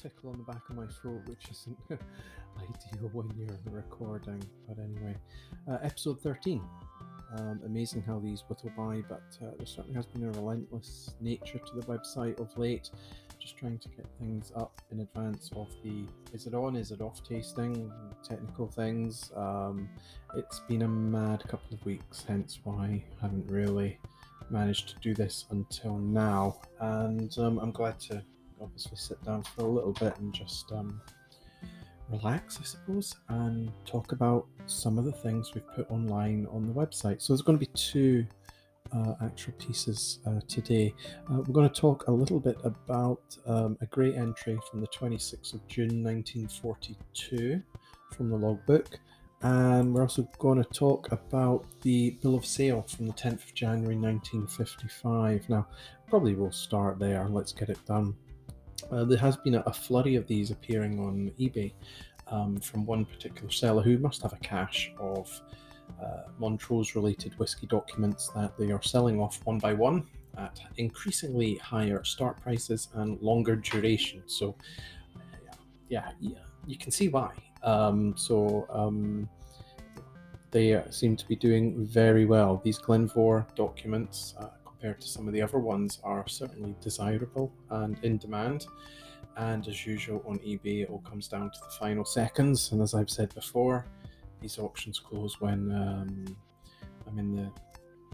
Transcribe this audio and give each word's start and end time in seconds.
tickle 0.00 0.30
on 0.30 0.38
the 0.38 0.52
back 0.52 0.62
of 0.68 0.76
my 0.76 0.86
throat, 0.86 1.22
which 1.26 1.46
isn't 1.50 1.78
ideal 1.90 3.10
when 3.12 3.30
you're 3.36 3.58
recording. 3.72 4.42
But 4.68 4.78
anyway, 4.78 5.14
uh, 5.68 5.78
episode 5.82 6.20
13. 6.22 6.62
Um, 7.36 7.60
amazing 7.64 8.02
how 8.02 8.18
these 8.18 8.42
whittle 8.48 8.72
by, 8.76 9.02
but 9.08 9.22
uh, 9.40 9.52
there 9.56 9.66
certainly 9.66 9.94
has 9.94 10.06
been 10.06 10.24
a 10.24 10.30
relentless 10.32 11.14
nature 11.20 11.58
to 11.58 11.76
the 11.76 11.86
website 11.86 12.40
of 12.40 12.56
late. 12.58 12.90
Just 13.38 13.56
trying 13.56 13.78
to 13.78 13.88
get 13.90 14.06
things 14.18 14.52
up 14.56 14.80
in 14.90 15.00
advance 15.00 15.50
of 15.54 15.68
the 15.82 16.04
is 16.34 16.46
it 16.46 16.54
on, 16.54 16.76
is 16.76 16.90
it 16.90 17.00
off 17.00 17.22
tasting, 17.22 17.90
technical 18.22 18.66
things. 18.66 19.30
Um, 19.36 19.88
it's 20.36 20.60
been 20.60 20.82
a 20.82 20.88
mad 20.88 21.44
couple 21.48 21.74
of 21.74 21.84
weeks, 21.86 22.24
hence 22.26 22.58
why 22.64 23.04
I 23.18 23.22
haven't 23.22 23.48
really 23.48 23.98
managed 24.50 24.88
to 24.88 24.94
do 25.00 25.14
this 25.14 25.46
until 25.50 25.98
now. 25.98 26.56
And 26.80 27.36
um, 27.38 27.58
I'm 27.58 27.70
glad 27.70 28.00
to 28.00 28.22
obviously 28.60 28.96
sit 28.96 29.22
down 29.24 29.42
for 29.42 29.62
a 29.62 29.68
little 29.68 29.92
bit 29.92 30.16
and 30.18 30.32
just 30.32 30.70
um, 30.72 31.00
relax, 32.10 32.58
I 32.60 32.64
suppose, 32.64 33.14
and 33.28 33.70
talk 33.84 34.12
about 34.12 34.46
some 34.66 34.98
of 34.98 35.04
the 35.04 35.12
things 35.12 35.54
we've 35.54 35.66
put 35.74 35.90
online 35.90 36.46
on 36.50 36.66
the 36.66 36.72
website. 36.72 37.22
So 37.22 37.32
there's 37.32 37.42
going 37.42 37.58
to 37.58 37.64
be 37.64 37.72
two 37.74 38.26
uh, 38.92 39.14
actual 39.22 39.52
pieces 39.54 40.18
uh, 40.26 40.40
today. 40.48 40.94
Uh, 41.30 41.36
we're 41.36 41.54
going 41.54 41.68
to 41.68 41.80
talk 41.80 42.06
a 42.08 42.12
little 42.12 42.40
bit 42.40 42.58
about 42.64 43.36
um, 43.46 43.78
a 43.80 43.86
great 43.86 44.16
entry 44.16 44.58
from 44.70 44.80
the 44.80 44.88
26th 44.88 45.54
of 45.54 45.66
June 45.68 46.02
1942 46.02 47.62
from 48.16 48.30
the 48.30 48.36
logbook. 48.36 48.98
And 49.42 49.94
we're 49.94 50.02
also 50.02 50.28
going 50.38 50.62
to 50.62 50.68
talk 50.68 51.12
about 51.12 51.64
the 51.80 52.10
Bill 52.22 52.34
of 52.34 52.44
Sale 52.44 52.82
from 52.82 53.06
the 53.06 53.14
10th 53.14 53.44
of 53.44 53.54
January 53.54 53.96
1955. 53.96 55.48
Now, 55.48 55.66
probably 56.08 56.34
we'll 56.34 56.52
start 56.52 56.98
there. 56.98 57.26
Let's 57.26 57.52
get 57.52 57.70
it 57.70 57.78
done. 57.86 58.14
Uh, 58.90 59.04
there 59.04 59.18
has 59.18 59.36
been 59.36 59.54
a, 59.54 59.60
a, 59.66 59.72
flurry 59.72 60.16
of 60.16 60.26
these 60.26 60.50
appearing 60.50 60.98
on 60.98 61.30
eBay 61.38 61.72
um, 62.28 62.58
from 62.58 62.84
one 62.84 63.04
particular 63.04 63.50
seller 63.50 63.82
who 63.82 63.98
must 63.98 64.22
have 64.22 64.32
a 64.32 64.36
cache 64.38 64.92
of 64.98 65.40
uh, 66.02 66.22
Montrose 66.38 66.94
related 66.94 67.38
whiskey 67.38 67.66
documents 67.66 68.30
that 68.34 68.56
they 68.58 68.72
are 68.72 68.82
selling 68.82 69.20
off 69.20 69.40
one 69.44 69.58
by 69.58 69.72
one 69.72 70.06
at 70.38 70.60
increasingly 70.76 71.56
higher 71.56 72.02
start 72.04 72.40
prices 72.40 72.88
and 72.94 73.20
longer 73.20 73.56
duration. 73.56 74.22
So, 74.26 74.56
yeah, 75.88 76.10
yeah 76.20 76.38
you 76.66 76.76
can 76.76 76.90
see 76.90 77.08
why. 77.08 77.32
Um, 77.62 78.14
so, 78.16 78.66
um, 78.70 79.28
they 80.50 80.82
seem 80.90 81.16
to 81.16 81.26
be 81.28 81.36
doing 81.36 81.86
very 81.86 82.24
well. 82.24 82.60
These 82.64 82.78
Glen 82.78 83.08
Mhor 83.08 83.46
documents, 83.54 84.34
uh, 84.38 84.48
compared 84.80 85.00
to 85.00 85.08
some 85.08 85.26
of 85.26 85.34
the 85.34 85.42
other 85.42 85.58
ones, 85.58 86.00
are 86.04 86.26
certainly 86.26 86.74
desirable 86.80 87.52
and 87.70 87.98
in 88.02 88.16
demand. 88.16 88.66
And 89.36 89.66
as 89.68 89.86
usual 89.86 90.22
on 90.26 90.38
eBay, 90.38 90.82
it 90.82 90.90
all 90.90 91.00
comes 91.00 91.28
down 91.28 91.50
to 91.50 91.58
the 91.60 91.76
final 91.78 92.04
seconds. 92.04 92.72
And 92.72 92.80
as 92.80 92.94
I've 92.94 93.10
said 93.10 93.34
before, 93.34 93.86
these 94.40 94.58
auctions 94.58 94.98
close 94.98 95.40
when 95.40 95.70
um, 95.72 96.36
I'm 97.06 97.18
in 97.18 97.36
the 97.36 97.50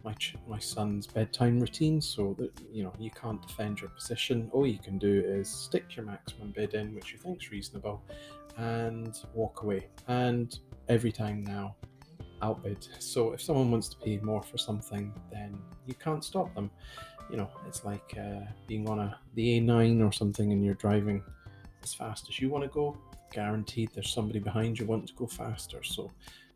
my 0.05 0.13
ch- 0.15 0.37
my 0.47 0.59
son's 0.59 1.07
bedtime 1.07 1.59
routine, 1.59 2.01
so 2.01 2.37
that 2.39 2.53
you 2.71 2.85
know 2.85 2.93
you 2.99 3.11
can't 3.11 3.45
defend 3.45 3.81
your 3.81 3.91
position. 3.91 4.49
All 4.53 4.67
you 4.67 4.79
can 4.79 4.99
do 4.99 5.23
is 5.27 5.49
stick 5.49 5.97
your 5.97 6.05
maximum 6.05 6.53
bid 6.53 6.75
in, 6.75 6.95
which 6.95 7.13
you 7.13 7.19
think's 7.19 7.51
reasonable, 7.51 8.03
and 8.57 9.19
walk 9.35 9.63
away. 9.63 9.89
And 10.07 10.57
every 10.89 11.11
time 11.11 11.43
now, 11.43 11.75
outbid. 12.43 12.87
So 12.99 13.33
if 13.33 13.41
someone 13.41 13.71
wants 13.71 13.89
to 13.89 13.97
pay 13.97 14.19
more 14.19 14.43
for 14.43 14.59
something, 14.59 15.13
then 15.31 15.59
you 15.87 15.95
can't 15.95 16.25
stop 16.25 16.55
them. 16.55 16.71
You 17.31 17.39
know, 17.39 17.51
it's 17.67 17.85
like 17.85 18.17
uh, 18.19 18.47
being 18.67 18.89
on 18.89 19.01
a 19.01 19.19
the 19.35 19.61
A9 19.61 20.07
or 20.07 20.13
something, 20.13 20.53
and 20.53 20.65
you're 20.65 20.75
driving 20.75 21.23
as 21.83 21.93
fast 21.95 22.29
as 22.29 22.41
you 22.41 22.51
want 22.51 22.65
to 22.65 22.71
go. 22.71 22.97
Guaranteed, 23.33 23.91
there's 23.95 24.11
somebody 24.11 24.39
behind 24.39 24.79
you 24.79 24.87
wanting 24.87 25.09
to 25.09 25.15
go 25.15 25.27
faster. 25.27 25.83
So 25.83 26.11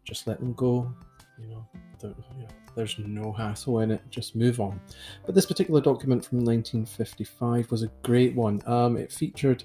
just 0.05 0.27
let 0.27 0.39
them 0.39 0.53
go. 0.53 0.93
You 1.39 1.49
know, 1.49 1.67
you 2.03 2.09
know, 2.43 2.49
there's 2.75 2.99
no 2.99 3.33
hassle 3.33 3.81
in 3.81 3.91
it. 3.91 4.03
Just 4.11 4.37
move 4.37 4.61
on. 4.61 4.81
But 5.25 5.35
this 5.35 5.47
particular 5.47 5.81
document 5.81 6.25
from 6.25 6.39
1955 6.39 7.71
was 7.71 7.83
a 7.83 7.91
great 8.03 8.35
one. 8.35 8.63
Um, 8.67 8.97
it 8.97 9.11
featured 9.13 9.65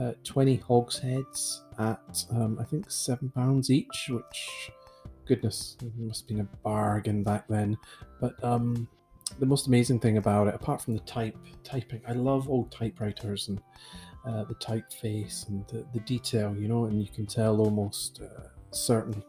uh, 0.00 0.12
20 0.24 0.56
hogsheads 0.56 1.62
at 1.78 2.24
um, 2.30 2.58
I 2.60 2.64
think 2.64 2.90
seven 2.90 3.30
pounds 3.30 3.70
each, 3.70 4.10
which 4.10 4.70
goodness, 5.28 5.76
it 5.82 5.92
must 5.96 6.22
have 6.22 6.28
been 6.28 6.40
a 6.40 6.56
bargain 6.64 7.22
back 7.22 7.46
then. 7.48 7.76
But 8.20 8.42
um, 8.42 8.88
the 9.38 9.46
most 9.46 9.66
amazing 9.66 10.00
thing 10.00 10.16
about 10.16 10.48
it, 10.48 10.54
apart 10.54 10.80
from 10.80 10.94
the 10.94 11.00
type 11.00 11.36
typing, 11.62 12.00
I 12.08 12.12
love 12.12 12.48
old 12.48 12.72
typewriters 12.72 13.48
and 13.48 13.60
uh, 14.26 14.44
the 14.44 14.54
typeface 14.54 15.48
and 15.48 15.66
the, 15.68 15.86
the 15.92 16.00
detail, 16.00 16.56
you 16.56 16.66
know, 16.66 16.86
and 16.86 17.00
you 17.00 17.08
can 17.08 17.26
tell 17.26 17.60
almost 17.60 18.20
uh, 18.22 18.48
certain 18.70 19.22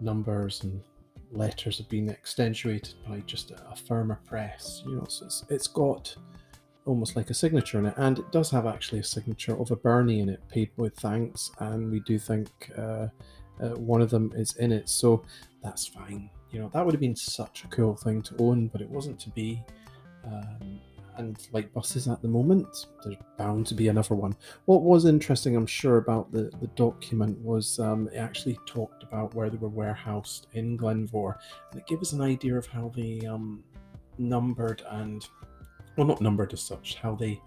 numbers 0.00 0.64
and 0.64 0.80
letters 1.30 1.78
have 1.78 1.88
been 1.88 2.10
accentuated 2.10 2.94
by 3.06 3.20
just 3.26 3.50
a, 3.50 3.70
a 3.70 3.76
firmer 3.76 4.20
press, 4.26 4.82
you 4.86 4.96
know. 4.96 5.06
So 5.08 5.26
it's, 5.26 5.44
it's 5.50 5.66
got 5.66 6.16
almost 6.86 7.16
like 7.16 7.28
a 7.28 7.34
signature 7.34 7.78
in 7.78 7.86
it, 7.86 7.94
and 7.98 8.18
it 8.18 8.32
does 8.32 8.50
have 8.50 8.66
actually 8.66 9.00
a 9.00 9.04
signature 9.04 9.60
of 9.60 9.70
a 9.70 9.76
Birnie 9.76 10.20
in 10.20 10.30
it, 10.30 10.40
paid 10.48 10.70
with 10.78 10.96
thanks, 10.96 11.50
and 11.58 11.90
we 11.90 12.00
do 12.00 12.18
think. 12.18 12.48
Uh, 12.76 13.08
uh, 13.60 13.76
one 13.76 14.00
of 14.00 14.10
them 14.10 14.32
is 14.34 14.54
in 14.56 14.72
it. 14.72 14.88
So 14.88 15.24
that's 15.62 15.86
fine. 15.86 16.30
You 16.50 16.60
know, 16.60 16.70
that 16.72 16.84
would 16.84 16.94
have 16.94 17.00
been 17.00 17.16
such 17.16 17.64
a 17.64 17.68
cool 17.68 17.94
thing 17.94 18.22
to 18.22 18.36
own, 18.38 18.68
but 18.68 18.80
it 18.80 18.88
wasn't 18.88 19.20
to 19.20 19.30
be. 19.30 19.62
Um, 20.24 20.80
and 21.16 21.36
like 21.52 21.72
buses 21.72 22.06
at 22.06 22.22
the 22.22 22.28
moment, 22.28 22.86
there's 23.02 23.16
bound 23.36 23.66
to 23.66 23.74
be 23.74 23.88
another 23.88 24.14
one. 24.14 24.36
What 24.66 24.82
was 24.82 25.04
interesting, 25.04 25.56
I'm 25.56 25.66
sure, 25.66 25.96
about 25.96 26.30
the, 26.30 26.50
the 26.60 26.68
document 26.68 27.36
was 27.40 27.80
um, 27.80 28.08
it 28.12 28.18
actually 28.18 28.56
talked 28.66 29.02
about 29.02 29.34
where 29.34 29.50
they 29.50 29.56
were 29.56 29.68
warehoused 29.68 30.46
in 30.52 30.76
Glen 30.76 31.08
Mhor, 31.08 31.36
and 31.72 31.80
it 31.80 31.88
gave 31.88 32.00
us 32.00 32.12
an 32.12 32.20
idea 32.20 32.56
of 32.56 32.66
how 32.66 32.92
they 32.94 33.26
um, 33.26 33.64
numbered 34.16 34.82
and, 34.90 35.26
well, 35.96 36.06
not 36.06 36.20
numbered 36.20 36.52
as 36.52 36.62
such, 36.62 36.94
how 36.94 37.16
they 37.16 37.40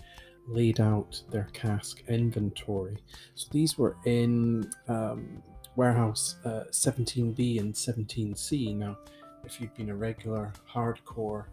laid 0.47 0.81
out 0.81 1.21
their 1.29 1.47
cask 1.53 2.03
inventory. 2.09 2.97
So 3.35 3.47
these 3.51 3.77
were 3.77 3.95
in 4.05 4.69
um, 4.89 5.41
warehouse 5.75 6.35
uh, 6.45 6.65
17B 6.71 7.59
and 7.59 7.73
17C. 7.73 8.75
Now, 8.75 8.97
if 9.45 9.59
you've 9.59 9.75
been 9.75 9.89
a 9.89 9.95
regular 9.95 10.53
hardcore 10.71 11.45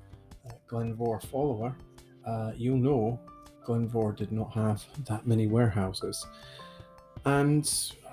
uh, 0.47 0.53
Glen 0.67 0.97
Mhor 0.97 1.21
follower, 1.27 1.77
uh, 2.27 2.53
you'll 2.57 2.79
know 2.79 3.21
Glen 3.65 3.89
Mhor 3.89 4.17
did 4.17 4.33
not 4.33 4.53
have 4.53 4.85
that 5.07 5.27
many 5.27 5.47
warehouses. 5.47 6.27
And 7.25 7.71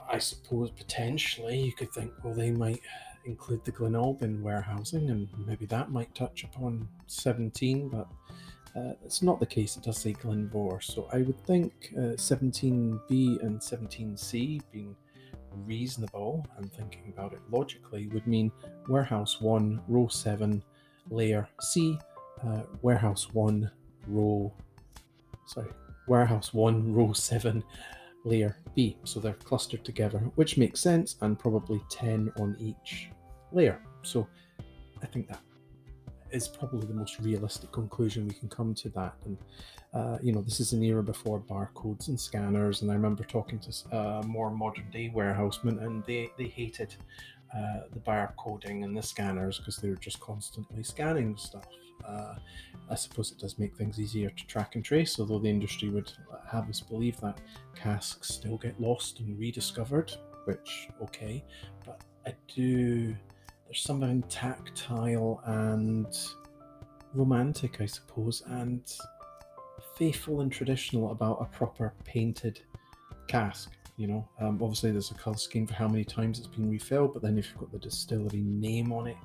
I 0.09 0.19
suppose 0.19 0.71
potentially 0.71 1.59
you 1.59 1.73
could 1.73 1.91
think, 1.91 2.11
well, 2.23 2.33
they 2.33 2.51
might 2.51 2.81
include 3.25 3.65
the 3.65 3.71
Glen 3.71 3.93
Albyn 3.93 4.41
warehousing, 4.41 5.09
and 5.09 5.27
maybe 5.45 5.65
that 5.67 5.91
might 5.91 6.13
touch 6.13 6.43
upon 6.43 6.87
17, 7.07 7.89
but 7.89 8.07
uh, 8.75 8.93
it's 9.03 9.21
not 9.21 9.39
the 9.39 9.45
case. 9.45 9.77
It 9.77 9.83
does 9.83 9.97
say 9.97 10.13
Glen 10.13 10.49
Mhor. 10.53 10.83
So 10.83 11.07
I 11.11 11.19
would 11.19 11.39
think 11.45 11.93
uh, 11.97 12.17
17B 12.17 13.41
and 13.41 13.59
17C 13.59 14.61
being 14.71 14.95
reasonable 15.65 16.45
and 16.57 16.71
thinking 16.73 17.11
about 17.13 17.33
it 17.33 17.39
logically 17.49 18.07
would 18.07 18.25
mean 18.27 18.51
warehouse 18.87 19.41
1 19.41 19.81
row 19.87 20.07
7 20.07 20.63
layer 21.09 21.47
c 21.61 21.99
uh, 22.45 22.63
warehouse 22.81 23.33
1 23.33 23.69
row 24.07 24.53
sorry 25.47 25.69
warehouse 26.07 26.53
1 26.53 26.93
row 26.97 27.13
7 27.13 27.63
layer 28.23 28.57
b. 28.75 28.97
So 29.03 29.19
they're 29.19 29.33
clustered 29.33 29.85
together 29.85 30.19
which 30.35 30.57
makes 30.57 30.79
sense 30.79 31.15
and 31.21 31.37
probably 31.37 31.81
10 31.89 32.31
on 32.39 32.55
each 32.59 33.09
layer. 33.51 33.79
So 34.01 34.27
i 35.01 35.05
think 35.07 35.27
that 35.27 35.41
is 36.35 36.47
probably 36.47 36.85
the 36.85 36.93
most 36.93 37.19
realistic 37.19 37.71
conclusion 37.71 38.27
we 38.27 38.33
can 38.33 38.49
come 38.49 38.73
to 38.75 38.89
that. 38.89 39.15
And 39.25 39.37
uh, 39.93 40.17
you 40.21 40.33
know, 40.33 40.41
this 40.41 40.59
is 40.59 40.73
an 40.73 40.83
era 40.83 41.01
before 41.01 41.39
barcodes 41.39 42.09
and 42.09 42.19
scanners. 42.19 42.81
And 42.81 42.91
I 42.91 42.95
remember 42.95 43.23
talking 43.23 43.59
to 43.59 43.97
uh, 43.97 44.23
more 44.25 44.51
modern 44.51 44.89
day 44.91 45.09
warehousemen, 45.09 45.79
and 45.79 46.03
they 46.05 46.29
they 46.37 46.47
hated 46.47 46.95
uh, 47.55 47.81
the 47.93 47.99
barcoding 47.99 48.83
and 48.83 48.95
the 48.95 49.01
scanners 49.01 49.59
because 49.59 49.77
they 49.77 49.89
were 49.89 49.95
just 49.95 50.19
constantly 50.19 50.83
scanning 50.83 51.37
stuff. 51.37 51.65
Uh, 52.05 52.35
I 52.89 52.95
suppose 52.95 53.31
it 53.31 53.39
does 53.39 53.57
make 53.57 53.75
things 53.75 53.99
easier 53.99 54.29
to 54.29 54.47
track 54.47 54.75
and 54.75 54.83
trace, 54.83 55.19
although 55.19 55.39
the 55.39 55.49
industry 55.49 55.89
would 55.89 56.11
have 56.51 56.69
us 56.69 56.81
believe 56.81 57.19
that 57.21 57.39
casks 57.73 58.27
still 58.27 58.57
get 58.57 58.79
lost 58.79 59.21
and 59.21 59.39
rediscovered, 59.39 60.11
which 60.43 60.89
okay, 61.01 61.43
but 61.85 62.01
I 62.27 62.33
do 62.53 63.15
there's 63.65 63.81
something 63.81 64.21
tactile 64.23 65.41
and 65.45 66.17
romantic, 67.13 67.81
I 67.81 67.85
suppose, 67.85 68.43
and 68.47 68.81
faithful 69.97 70.41
and 70.41 70.51
traditional 70.51 71.11
about 71.11 71.41
a 71.41 71.45
proper 71.45 71.93
painted 72.03 72.61
cask. 73.27 73.71
You 73.97 74.07
know, 74.07 74.29
um, 74.39 74.59
obviously 74.61 74.91
there's 74.91 75.11
a 75.11 75.15
color 75.15 75.37
scheme 75.37 75.65
for 75.65 75.73
how 75.73 75.87
many 75.87 76.03
times 76.03 76.37
it's 76.37 76.47
been 76.47 76.69
refilled, 76.69 77.13
but 77.13 77.21
then 77.21 77.37
if 77.37 77.49
you've 77.49 77.59
got 77.59 77.71
the 77.71 77.79
distillery 77.79 78.41
name 78.41 78.91
on 78.91 79.07
it, 79.07 79.17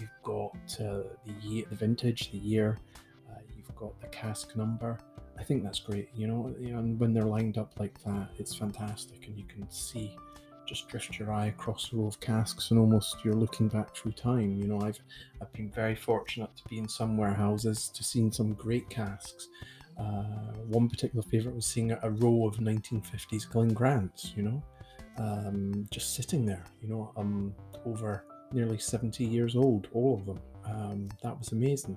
you've 0.00 0.08
got 0.22 0.56
uh, 0.80 1.02
the 1.26 1.32
year, 1.42 1.64
the 1.68 1.76
vintage, 1.76 2.30
the 2.32 2.38
year, 2.38 2.78
uh, 3.30 3.38
you've 3.54 3.74
got 3.76 3.98
the 4.00 4.08
cask 4.08 4.56
number, 4.56 4.98
I 5.38 5.44
think 5.44 5.62
that's 5.62 5.80
great. 5.80 6.08
You 6.14 6.26
know, 6.28 6.54
and 6.58 6.98
when 6.98 7.12
they're 7.12 7.24
lined 7.24 7.58
up 7.58 7.78
like 7.78 8.02
that, 8.04 8.28
it's 8.38 8.54
fantastic, 8.54 9.26
and 9.26 9.36
you 9.36 9.44
can 9.44 9.68
see 9.70 10.16
just 10.66 10.88
drift 10.88 11.18
your 11.18 11.32
eye 11.32 11.46
across 11.46 11.92
a 11.92 11.96
row 11.96 12.06
of 12.06 12.20
casks 12.20 12.70
and 12.70 12.80
almost 12.80 13.24
you're 13.24 13.34
looking 13.34 13.68
back 13.68 13.94
through 13.94 14.12
time. 14.12 14.56
You 14.56 14.66
know, 14.66 14.80
I've 14.80 14.98
I've 15.40 15.52
been 15.52 15.70
very 15.70 15.94
fortunate 15.94 16.50
to 16.56 16.68
be 16.68 16.78
in 16.78 16.88
some 16.88 17.16
warehouses 17.16 17.88
to 17.90 18.04
seeing 18.04 18.32
some 18.32 18.54
great 18.54 18.88
casks. 18.90 19.48
Uh, 19.98 20.52
one 20.66 20.88
particular 20.88 21.22
favourite 21.22 21.54
was 21.54 21.66
seeing 21.66 21.90
a, 21.90 22.10
row 22.10 22.46
of 22.46 22.56
1950s 22.56 23.48
Glen 23.48 23.72
Grants, 23.72 24.34
you 24.36 24.42
know, 24.42 24.62
um, 25.16 25.86
just 25.90 26.14
sitting 26.14 26.44
there, 26.44 26.64
you 26.82 26.88
know, 26.88 27.12
um, 27.16 27.54
over 27.86 28.24
nearly 28.52 28.76
70 28.76 29.24
years 29.24 29.56
old, 29.56 29.88
all 29.94 30.14
of 30.14 30.26
them. 30.26 30.40
Um, 30.66 31.08
that 31.22 31.38
was 31.38 31.52
amazing. 31.52 31.96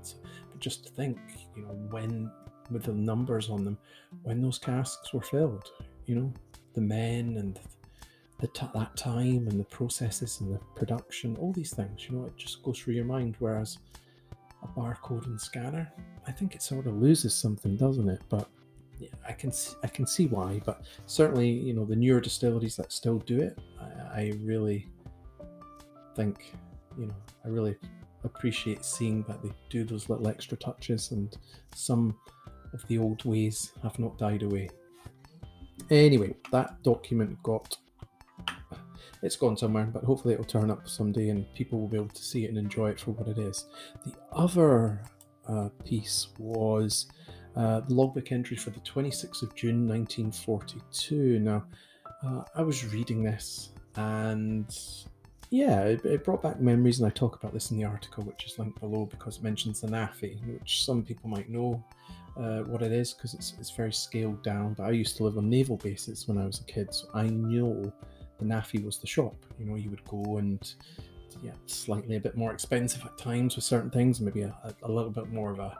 But 0.49 0.59
just 0.59 0.85
to 0.85 0.93
think, 0.93 1.17
you 1.57 1.63
know, 1.63 1.73
when 1.89 2.31
with 2.71 2.83
the 2.83 2.93
numbers 2.93 3.49
on 3.49 3.65
them, 3.65 3.77
when 4.23 4.41
those 4.41 4.59
casks 4.59 5.13
were 5.13 5.21
filled, 5.21 5.69
you 6.05 6.15
know, 6.15 6.33
the 6.75 6.81
men 6.81 7.37
and 7.37 7.55
the 7.55 7.78
t- 8.47 8.65
that 8.73 8.95
time 8.95 9.47
and 9.47 9.59
the 9.59 9.65
processes 9.65 10.39
and 10.41 10.53
the 10.53 10.59
production, 10.75 11.35
all 11.37 11.51
these 11.51 11.73
things, 11.73 12.07
you 12.07 12.17
know, 12.17 12.25
it 12.25 12.37
just 12.37 12.63
goes 12.63 12.79
through 12.79 12.93
your 12.93 13.05
mind. 13.05 13.35
Whereas 13.39 13.77
a 14.63 14.67
barcode 14.79 15.25
and 15.25 15.39
scanner, 15.39 15.91
I 16.27 16.31
think 16.31 16.55
it 16.55 16.61
sort 16.61 16.87
of 16.87 16.95
loses 16.95 17.33
something, 17.33 17.75
doesn't 17.75 18.09
it? 18.09 18.21
But 18.29 18.49
yeah, 18.99 19.09
I 19.27 19.31
can 19.31 19.51
see, 19.51 19.75
I 19.83 19.87
can 19.87 20.05
see 20.05 20.27
why. 20.27 20.61
But 20.65 20.83
certainly, 21.05 21.49
you 21.49 21.73
know, 21.73 21.85
the 21.85 21.95
newer 21.95 22.19
distilleries 22.19 22.75
that 22.77 22.91
still 22.91 23.19
do 23.19 23.39
it, 23.39 23.57
I, 23.79 24.21
I 24.21 24.33
really 24.41 24.87
think, 26.15 26.53
you 26.97 27.07
know, 27.07 27.15
I 27.45 27.47
really 27.47 27.75
appreciate 28.25 28.83
seeing 28.83 29.23
that 29.23 29.41
they 29.41 29.51
do 29.69 29.85
those 29.85 30.09
little 30.09 30.27
extra 30.27 30.57
touches, 30.57 31.11
and 31.11 31.37
some 31.73 32.15
of 32.73 32.85
the 32.87 32.97
old 32.97 33.23
ways 33.23 33.71
have 33.81 33.97
not 33.97 34.17
died 34.17 34.43
away. 34.43 34.69
Anyway, 35.89 36.35
that 36.51 36.83
document 36.83 37.41
got 37.41 37.77
it's 39.21 39.35
gone 39.35 39.57
somewhere, 39.57 39.85
but 39.85 40.03
hopefully 40.03 40.33
it'll 40.33 40.45
turn 40.45 40.71
up 40.71 40.87
someday 40.87 41.29
and 41.29 41.51
people 41.53 41.79
will 41.79 41.87
be 41.87 41.97
able 41.97 42.09
to 42.09 42.23
see 42.23 42.45
it 42.45 42.49
and 42.49 42.57
enjoy 42.57 42.89
it 42.89 42.99
for 42.99 43.11
what 43.11 43.27
it 43.27 43.37
is. 43.37 43.65
The 44.05 44.13
other 44.31 45.01
uh, 45.47 45.69
piece 45.83 46.29
was 46.37 47.07
uh, 47.55 47.81
the 47.81 47.93
logbook 47.93 48.31
entry 48.31 48.55
for 48.55 48.69
the 48.69 48.79
26th 48.79 49.41
of 49.41 49.55
June 49.55 49.87
1942. 49.87 51.39
Now, 51.39 51.65
uh, 52.25 52.43
I 52.55 52.61
was 52.61 52.85
reading 52.93 53.23
this 53.23 53.69
and 53.95 54.73
yeah, 55.51 55.81
it, 55.81 56.05
it, 56.05 56.23
brought 56.23 56.43
back 56.43 56.59
memories, 56.59 56.99
and 56.99 57.07
I 57.07 57.09
talk 57.09 57.35
about 57.35 57.53
this 57.53 57.71
in 57.71 57.77
the 57.77 57.83
article, 57.83 58.23
which 58.23 58.45
is 58.45 58.59
linked 58.59 58.79
below 58.79 59.05
because 59.05 59.37
it 59.37 59.43
mentions 59.43 59.81
the 59.81 59.87
NAAFI, 59.87 60.45
which 60.53 60.85
some 60.85 61.03
people 61.03 61.27
might 61.27 61.49
know 61.49 61.83
uh, 62.37 62.59
what 62.59 62.83
it 62.83 62.91
is 62.91 63.13
because 63.13 63.33
it's, 63.33 63.53
it's 63.59 63.71
very 63.71 63.91
scaled 63.91 64.43
down. 64.43 64.75
But 64.75 64.83
I 64.83 64.91
used 64.91 65.17
to 65.17 65.23
live 65.23 65.37
on 65.37 65.49
naval 65.49 65.77
bases 65.77 66.27
when 66.27 66.37
I 66.37 66.45
was 66.45 66.59
a 66.59 66.63
kid, 66.65 66.93
so 66.93 67.07
I 67.15 67.29
know 67.29 67.91
the 68.39 68.45
NAAFI 68.45 68.83
was 68.83 68.97
the 68.97 69.07
shop. 69.07 69.35
You 69.59 69.65
know, 69.65 69.75
you 69.75 69.89
would 69.89 70.03
go 70.05 70.37
and 70.37 70.73
yeah, 71.43 71.51
slightly 71.67 72.15
a 72.15 72.19
bit 72.19 72.35
more 72.35 72.51
expensive 72.51 73.05
at 73.05 73.17
times 73.17 73.55
with 73.55 73.63
certain 73.63 73.89
things, 73.89 74.19
maybe 74.19 74.41
a, 74.41 74.53
a 74.83 74.91
little 74.91 75.11
bit 75.11 75.31
more 75.31 75.51
of 75.51 75.59
a, 75.59 75.77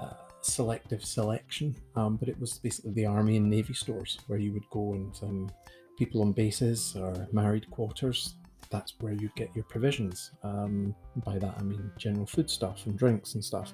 a 0.00 0.16
selective 0.40 1.04
selection. 1.04 1.76
Um, 1.96 2.16
but 2.16 2.28
it 2.28 2.38
was 2.40 2.58
basically 2.58 2.92
the 2.92 3.06
army 3.06 3.36
and 3.36 3.50
navy 3.50 3.74
stores 3.74 4.18
where 4.26 4.38
you 4.38 4.52
would 4.52 4.68
go 4.70 4.94
and 4.94 5.18
um, 5.22 5.50
people 5.98 6.22
on 6.22 6.32
bases 6.32 6.94
or 6.96 7.26
married 7.32 7.70
quarters 7.70 8.34
that's 8.70 8.94
where 9.00 9.12
you 9.12 9.30
get 9.36 9.54
your 9.54 9.64
provisions. 9.64 10.32
Um, 10.42 10.94
by 11.24 11.38
that 11.38 11.54
I 11.58 11.62
mean 11.62 11.90
general 11.98 12.26
food 12.26 12.50
stuff 12.50 12.86
and 12.86 12.98
drinks 12.98 13.34
and 13.34 13.44
stuff. 13.44 13.72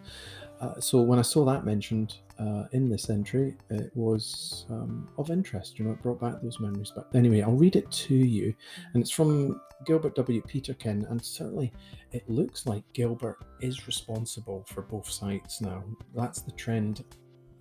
Uh, 0.60 0.78
so 0.80 1.00
when 1.02 1.18
I 1.18 1.22
saw 1.22 1.44
that 1.46 1.64
mentioned 1.64 2.18
uh, 2.38 2.64
in 2.72 2.88
this 2.88 3.10
entry, 3.10 3.56
it 3.70 3.90
was 3.94 4.66
um, 4.70 5.08
of 5.18 5.30
interest. 5.30 5.78
You 5.78 5.86
know, 5.86 5.92
it 5.92 6.02
brought 6.02 6.20
back 6.20 6.40
those 6.40 6.60
memories. 6.60 6.92
But 6.94 7.08
anyway, 7.14 7.42
I'll 7.42 7.56
read 7.56 7.76
it 7.76 7.90
to 7.90 8.14
you, 8.14 8.54
and 8.94 9.02
it's 9.02 9.10
from 9.10 9.60
Gilbert 9.84 10.14
W. 10.14 10.40
Peterkin, 10.42 11.04
and 11.10 11.22
certainly 11.22 11.72
it 12.12 12.28
looks 12.28 12.66
like 12.66 12.84
Gilbert 12.92 13.38
is 13.60 13.86
responsible 13.86 14.64
for 14.68 14.82
both 14.82 15.10
sites 15.10 15.60
now. 15.60 15.82
That's 16.14 16.42
the 16.42 16.52
trend 16.52 17.04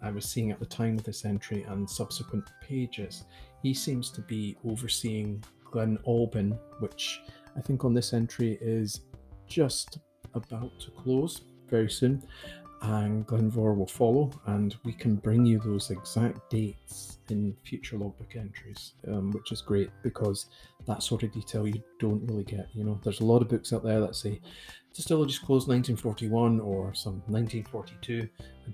I 0.02 0.12
was 0.12 0.26
seeing 0.26 0.52
at 0.52 0.60
the 0.60 0.66
time 0.66 0.98
of 0.98 1.04
this 1.04 1.26
entry 1.26 1.64
and 1.64 1.90
subsequent 1.90 2.46
pages. 2.62 3.26
He 3.64 3.74
seems 3.74 4.10
to 4.12 4.22
be 4.22 4.58
overseeing 4.66 5.44
Glen 5.72 5.98
Albyn, 6.06 6.58
which 6.80 7.22
I 7.58 7.62
think 7.62 7.84
on 7.84 7.94
this 7.94 8.14
entry 8.14 8.58
is 8.62 9.02
just 9.48 9.98
about 10.34 10.80
to 10.80 10.92
close 10.92 11.42
very 11.70 11.90
soon, 11.90 12.24
and 12.82 13.26
Glen 13.28 13.52
Mhor 13.52 13.76
will 13.76 13.88
follow, 13.88 14.32
and 14.48 14.76
we 14.84 14.94
can 14.94 15.16
bring 15.16 15.46
you 15.46 15.60
those 15.60 15.92
exact 15.92 16.50
dates 16.50 17.20
in 17.30 17.56
future 17.64 17.98
logbook 17.98 18.36
entries, 18.36 18.94
um, 19.08 19.32
which 19.32 19.52
is 19.52 19.62
great 19.62 19.90
because 20.04 20.48
that 20.88 21.04
sort 21.04 21.24
of 21.24 21.32
detail 21.32 21.68
you 21.68 21.82
don't 22.00 22.26
really 22.28 22.44
get. 22.44 22.68
You 22.74 22.84
know, 22.84 23.00
there's 23.04 23.22
a 23.22 23.26
lot 23.26 23.42
of 23.42 23.50
books 23.50 23.72
out 23.72 23.84
there 23.84 24.00
that 24.02 24.16
say 24.16 24.42
distilleries 24.94 25.40
closed 25.40 25.68
1941 25.68 26.60
or 26.60 26.94
some 26.94 27.22
1942. 27.28 28.28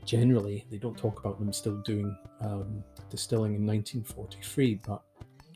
Generally, 0.05 0.65
they 0.71 0.77
don't 0.77 0.97
talk 0.97 1.19
about 1.19 1.39
them 1.39 1.51
still 1.51 1.77
doing 1.77 2.15
um, 2.41 2.83
distilling 3.09 3.55
in 3.55 3.65
1943, 3.65 4.81
but 4.87 5.03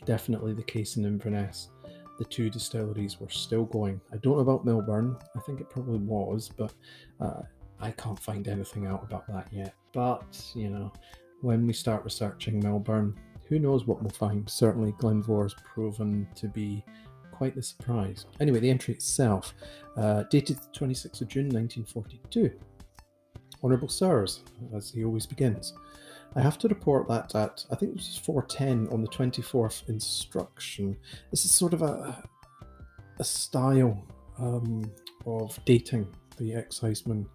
definitely 0.05 0.53
the 0.53 0.63
case 0.63 0.97
in 0.97 1.05
Inverness. 1.05 1.69
The 2.17 2.25
two 2.25 2.49
distilleries 2.49 3.19
were 3.19 3.29
still 3.29 3.65
going. 3.65 3.99
I 4.13 4.17
don't 4.17 4.35
know 4.35 4.41
about 4.41 4.65
Millburn, 4.65 5.19
I 5.35 5.39
think 5.39 5.59
it 5.59 5.69
probably 5.69 5.99
was, 5.99 6.49
but 6.49 6.73
uh, 7.19 7.41
I 7.79 7.91
can't 7.91 8.19
find 8.19 8.47
anything 8.47 8.85
out 8.85 9.03
about 9.03 9.27
that 9.27 9.47
yet. 9.51 9.73
But, 9.91 10.51
you 10.53 10.69
know, 10.69 10.91
when 11.41 11.65
we 11.65 11.73
start 11.73 12.03
researching 12.03 12.61
Millburn, 12.61 13.15
who 13.51 13.59
knows 13.59 13.85
what 13.85 14.01
we'll 14.01 14.11
find. 14.11 14.49
Certainly, 14.49 14.93
Glen 14.97 15.21
Mhor's 15.23 15.53
proven 15.73 16.25
to 16.35 16.47
be 16.47 16.85
quite 17.33 17.53
the 17.53 17.61
surprise. 17.61 18.25
Anyway, 18.39 18.61
the 18.61 18.69
entry 18.69 18.93
itself, 18.93 19.53
uh, 19.97 20.23
dated 20.29 20.57
the 20.57 20.79
26th 20.79 21.19
of 21.19 21.27
June 21.27 21.49
1942. 21.49 22.49
Honourable 23.61 23.89
Sirs, 23.89 24.43
as 24.73 24.91
he 24.91 25.03
always 25.03 25.25
begins. 25.25 25.73
I 26.35 26.41
have 26.41 26.57
to 26.59 26.67
report 26.67 27.07
that 27.09 27.35
at, 27.35 27.65
I 27.71 27.75
think 27.75 27.91
it 27.91 27.97
was 27.97 28.17
410 28.23 28.87
on 28.93 29.01
the 29.01 29.09
24th 29.09 29.89
instruction. 29.89 30.97
This 31.29 31.43
is 31.43 31.51
sort 31.51 31.73
of 31.73 31.81
a, 31.81 32.23
a 33.19 33.23
style 33.23 34.01
um, 34.39 34.89
of 35.25 35.59
dating 35.65 36.07
the 36.37 36.53
exciseman 36.53 37.27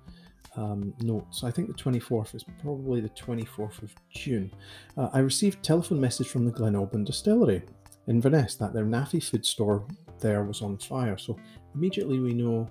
um, 0.57 0.95
notes. 1.01 1.45
I 1.45 1.51
think 1.51 1.69
the 1.69 1.83
24th 1.83 2.35
is 2.35 2.45
probably 2.63 3.01
the 3.01 3.11
24th 3.11 3.83
of 3.83 3.95
June. 4.11 4.51
Uh, 4.97 5.11
I 5.13 5.19
received 5.19 5.63
telephone 5.63 6.01
message 6.01 6.29
from 6.29 6.47
the 6.47 6.51
Glen 6.51 6.75
Albyn 6.75 7.05
Distillery 7.05 7.63
in 8.07 8.17
Inverness 8.17 8.55
that 8.57 8.73
their 8.73 8.85
NAAFI 8.85 9.23
food 9.23 9.45
store 9.45 9.87
there 10.21 10.43
was 10.45 10.63
on 10.63 10.79
fire. 10.79 11.19
So 11.19 11.39
immediately 11.75 12.19
we 12.19 12.33
know 12.33 12.71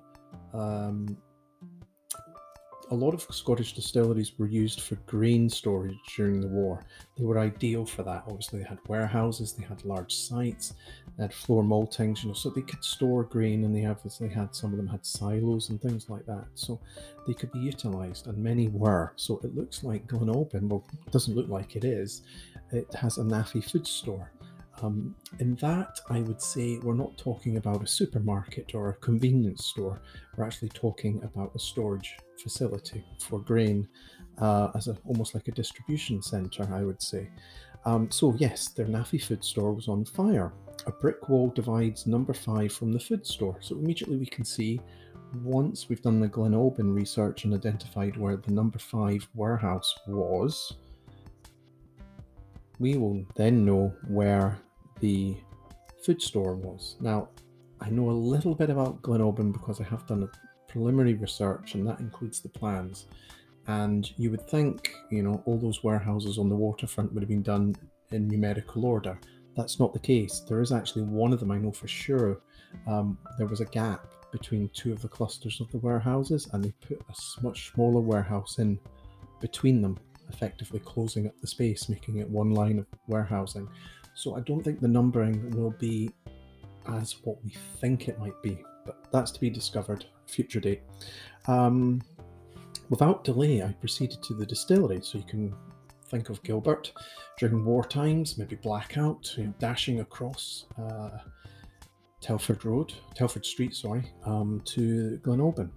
um, 0.53 1.17
a 2.91 2.95
lot 2.95 3.13
of 3.13 3.21
Scottish 3.21 3.73
distilleries 3.73 4.37
were 4.37 4.47
used 4.47 4.81
for 4.81 4.95
grain 5.07 5.49
storage 5.49 5.97
during 6.15 6.39
the 6.39 6.47
war. 6.47 6.85
They 7.17 7.23
were 7.23 7.39
ideal 7.39 7.85
for 7.85 8.03
that. 8.03 8.23
Obviously, 8.27 8.59
they 8.59 8.65
had 8.65 8.79
warehouses, 8.87 9.53
they 9.53 9.65
had 9.65 9.83
large 9.85 10.13
sites, 10.13 10.73
they 11.17 11.23
had 11.23 11.33
floor 11.33 11.63
maltings, 11.63 12.23
you 12.23 12.29
know, 12.29 12.33
so 12.33 12.49
they 12.49 12.61
could 12.61 12.83
store 12.83 13.23
grain, 13.23 13.63
and 13.63 13.75
they 13.75 13.85
obviously 13.85 14.29
had 14.29 14.55
some 14.55 14.71
of 14.71 14.77
them 14.77 14.87
had 14.87 15.05
silos 15.05 15.69
and 15.69 15.81
things 15.81 16.09
like 16.09 16.25
that, 16.25 16.45
so 16.53 16.79
they 17.27 17.33
could 17.33 17.51
be 17.51 17.59
utilised, 17.59 18.27
and 18.27 18.37
many 18.37 18.67
were. 18.67 19.13
So 19.15 19.39
it 19.43 19.55
looks 19.55 19.83
like 19.83 20.07
Glen 20.07 20.27
Albyn, 20.27 20.67
well, 20.67 20.85
it 21.05 21.11
doesn't 21.11 21.35
look 21.35 21.49
like 21.49 21.75
it 21.75 21.83
is. 21.83 22.21
It 22.71 22.93
has 22.93 23.17
a 23.17 23.23
NAAFI 23.23 23.69
food 23.69 23.87
store. 23.87 24.31
Um, 24.81 25.15
in 25.39 25.55
that, 25.55 25.99
I 26.09 26.19
would 26.21 26.41
say 26.41 26.79
we're 26.79 26.95
not 26.95 27.17
talking 27.17 27.57
about 27.57 27.81
a 27.81 27.87
supermarket 27.87 28.75
or 28.75 28.89
a 28.89 28.93
convenience 28.95 29.65
store. 29.67 30.01
We're 30.35 30.43
actually 30.43 30.69
talking 30.69 31.23
about 31.23 31.55
a 31.55 31.59
storage 31.59 32.17
facility 32.41 33.03
for 33.19 33.39
grain 33.39 33.87
uh, 34.39 34.69
as 34.75 34.87
a, 34.87 34.97
almost 35.05 35.33
like 35.33 35.47
a 35.47 35.51
distribution 35.51 36.21
centre, 36.21 36.67
I 36.73 36.83
would 36.83 37.01
say. 37.01 37.29
Um, 37.85 38.09
so, 38.09 38.33
yes, 38.37 38.69
their 38.69 38.87
NAAFI 38.87 39.23
food 39.23 39.43
store 39.43 39.71
was 39.71 39.87
on 39.87 40.05
fire. 40.05 40.53
A 40.87 40.91
brick 40.91 41.29
wall 41.29 41.49
divides 41.49 42.07
number 42.07 42.33
five 42.33 42.73
from 42.73 42.91
the 42.91 42.99
food 42.99 43.25
store. 43.25 43.57
So, 43.61 43.75
immediately 43.75 44.17
we 44.17 44.25
can 44.25 44.43
see 44.43 44.81
once 45.43 45.89
we've 45.89 46.01
done 46.01 46.19
the 46.19 46.27
Glen 46.27 46.53
Albyn 46.53 46.93
research 46.93 47.45
and 47.45 47.53
identified 47.53 48.17
where 48.17 48.37
the 48.37 48.51
number 48.51 48.79
five 48.79 49.27
warehouse 49.33 49.93
was, 50.07 50.77
we 52.79 52.97
will 52.97 53.25
then 53.35 53.65
know 53.65 53.93
where 54.07 54.57
the 54.99 55.35
food 56.03 56.21
store 56.21 56.55
was. 56.55 56.95
Now, 56.99 57.29
I 57.81 57.89
know 57.89 58.09
a 58.09 58.11
little 58.11 58.55
bit 58.55 58.69
about 58.69 59.01
Glen 59.01 59.21
Albyn 59.21 59.51
because 59.51 59.79
I 59.81 59.83
have 59.85 60.05
done 60.07 60.23
a 60.23 60.29
preliminary 60.75 61.13
research, 61.13 61.73
and 61.75 61.87
that 61.87 62.01
includes 62.01 62.41
the 62.41 62.49
plans. 62.49 63.05
And 63.67 64.11
you 64.17 64.29
would 64.29 64.45
think, 64.45 64.93
you 65.09 65.23
know, 65.23 65.41
all 65.45 65.57
those 65.57 65.85
warehouses 65.85 66.37
on 66.37 66.49
the 66.49 66.55
waterfront 66.55 67.13
would 67.13 67.23
have 67.23 67.29
been 67.29 67.41
done 67.41 67.75
in 68.11 68.27
numerical 68.27 68.85
order. 68.85 69.17
That's 69.55 69.79
not 69.79 69.93
the 69.93 69.99
case. 69.99 70.41
There 70.41 70.59
is 70.59 70.73
actually 70.73 71.03
one 71.03 71.31
of 71.31 71.39
them 71.39 71.51
I 71.51 71.57
know 71.57 71.71
for 71.71 71.87
sure. 71.87 72.41
Um, 72.87 73.17
there 73.37 73.47
was 73.47 73.61
a 73.61 73.65
gap 73.65 74.05
between 74.33 74.69
two 74.73 74.91
of 74.91 75.01
the 75.01 75.07
clusters 75.07 75.61
of 75.61 75.71
the 75.71 75.77
warehouses, 75.77 76.49
and 76.51 76.61
they 76.61 76.73
put 76.85 76.99
a 76.99 77.41
much 77.41 77.71
smaller 77.71 78.01
warehouse 78.01 78.59
in 78.59 78.77
between 79.39 79.81
them 79.81 79.97
effectively 80.29 80.81
closing 80.81 81.25
up 81.25 81.39
the 81.39 81.47
space, 81.47 81.87
making 81.87 82.17
it 82.17 82.29
one 82.29 82.51
line 82.51 82.79
of 82.79 82.85
warehousing. 83.07 83.69
So 84.13 84.35
I 84.35 84.41
don't 84.41 84.61
think 84.61 84.81
the 84.81 84.89
numbering 84.89 85.51
will 85.51 85.71
be 85.79 86.11
as 86.89 87.15
what 87.23 87.41
we 87.45 87.51
think 87.79 88.09
it 88.09 88.19
might 88.19 88.41
be, 88.43 88.61
but 88.85 88.97
that's 89.13 89.31
to 89.31 89.39
be 89.39 89.49
discovered 89.49 90.05
future 90.27 90.59
date. 90.59 90.81
Um, 91.47 92.01
without 92.89 93.23
delay, 93.23 93.63
I 93.63 93.71
proceeded 93.73 94.21
to 94.23 94.33
the 94.33 94.45
distillery, 94.45 94.99
so 95.01 95.17
you 95.17 95.25
can 95.25 95.53
think 96.07 96.29
of 96.29 96.41
Gilbert 96.43 96.91
during 97.37 97.65
war 97.65 97.83
times, 97.83 98.37
maybe 98.37 98.55
blackout, 98.55 99.33
you 99.37 99.45
know, 99.45 99.53
dashing 99.59 99.99
across 99.99 100.65
uh, 100.77 101.09
Telford 102.21 102.63
Road, 102.65 102.93
Telford 103.13 103.45
Street, 103.45 103.75
sorry, 103.75 104.11
um, 104.25 104.61
to 104.65 105.17
Glen 105.17 105.39
Albyn. 105.39 105.69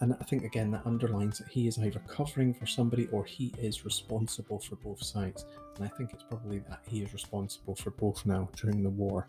And 0.00 0.16
I 0.20 0.24
think 0.24 0.42
again 0.42 0.72
that 0.72 0.84
underlines 0.84 1.38
that 1.38 1.48
he 1.48 1.68
is 1.68 1.78
either 1.78 2.00
covering 2.08 2.52
for 2.52 2.66
somebody 2.66 3.06
or 3.12 3.24
he 3.24 3.54
is 3.56 3.84
responsible 3.84 4.58
for 4.58 4.74
both 4.76 5.00
sides. 5.02 5.46
And 5.76 5.84
I 5.84 5.88
think 5.96 6.12
it's 6.12 6.24
probably 6.24 6.58
that 6.68 6.80
he 6.88 7.02
is 7.02 7.12
responsible 7.12 7.76
for 7.76 7.92
both 7.92 8.26
now 8.26 8.48
during 8.56 8.82
the 8.82 8.90
war. 8.90 9.26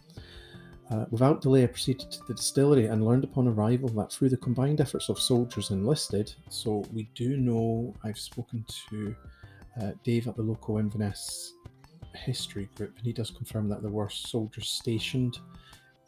Uh, 0.94 1.06
without 1.10 1.42
delay, 1.42 1.64
I 1.64 1.68
proceeded 1.68 2.12
to 2.12 2.20
the 2.28 2.36
distillery 2.36 2.86
and 2.86 3.04
learned 3.04 3.24
upon 3.24 3.48
arrival 3.48 3.90
that 3.90 4.12
through 4.12 4.30
the 4.30 4.38
combined 4.38 4.80
efforts 4.80 5.10
of 5.10 5.18
soldiers 5.18 5.72
enlisted, 5.72 6.32
so 6.50 6.86
we 6.94 7.10
do 7.16 7.36
know 7.36 7.96
I've 8.04 8.20
spoken 8.20 8.64
to 8.90 9.16
uh, 9.82 9.92
Dave 10.04 10.28
at 10.28 10.36
the 10.36 10.44
local 10.44 10.78
Inverness 10.78 11.54
history 12.14 12.70
group, 12.76 12.96
and 12.96 13.08
he 13.08 13.12
does 13.12 13.32
confirm 13.32 13.68
that 13.70 13.82
there 13.82 13.90
were 13.90 14.08
soldiers 14.08 14.70
stationed 14.70 15.40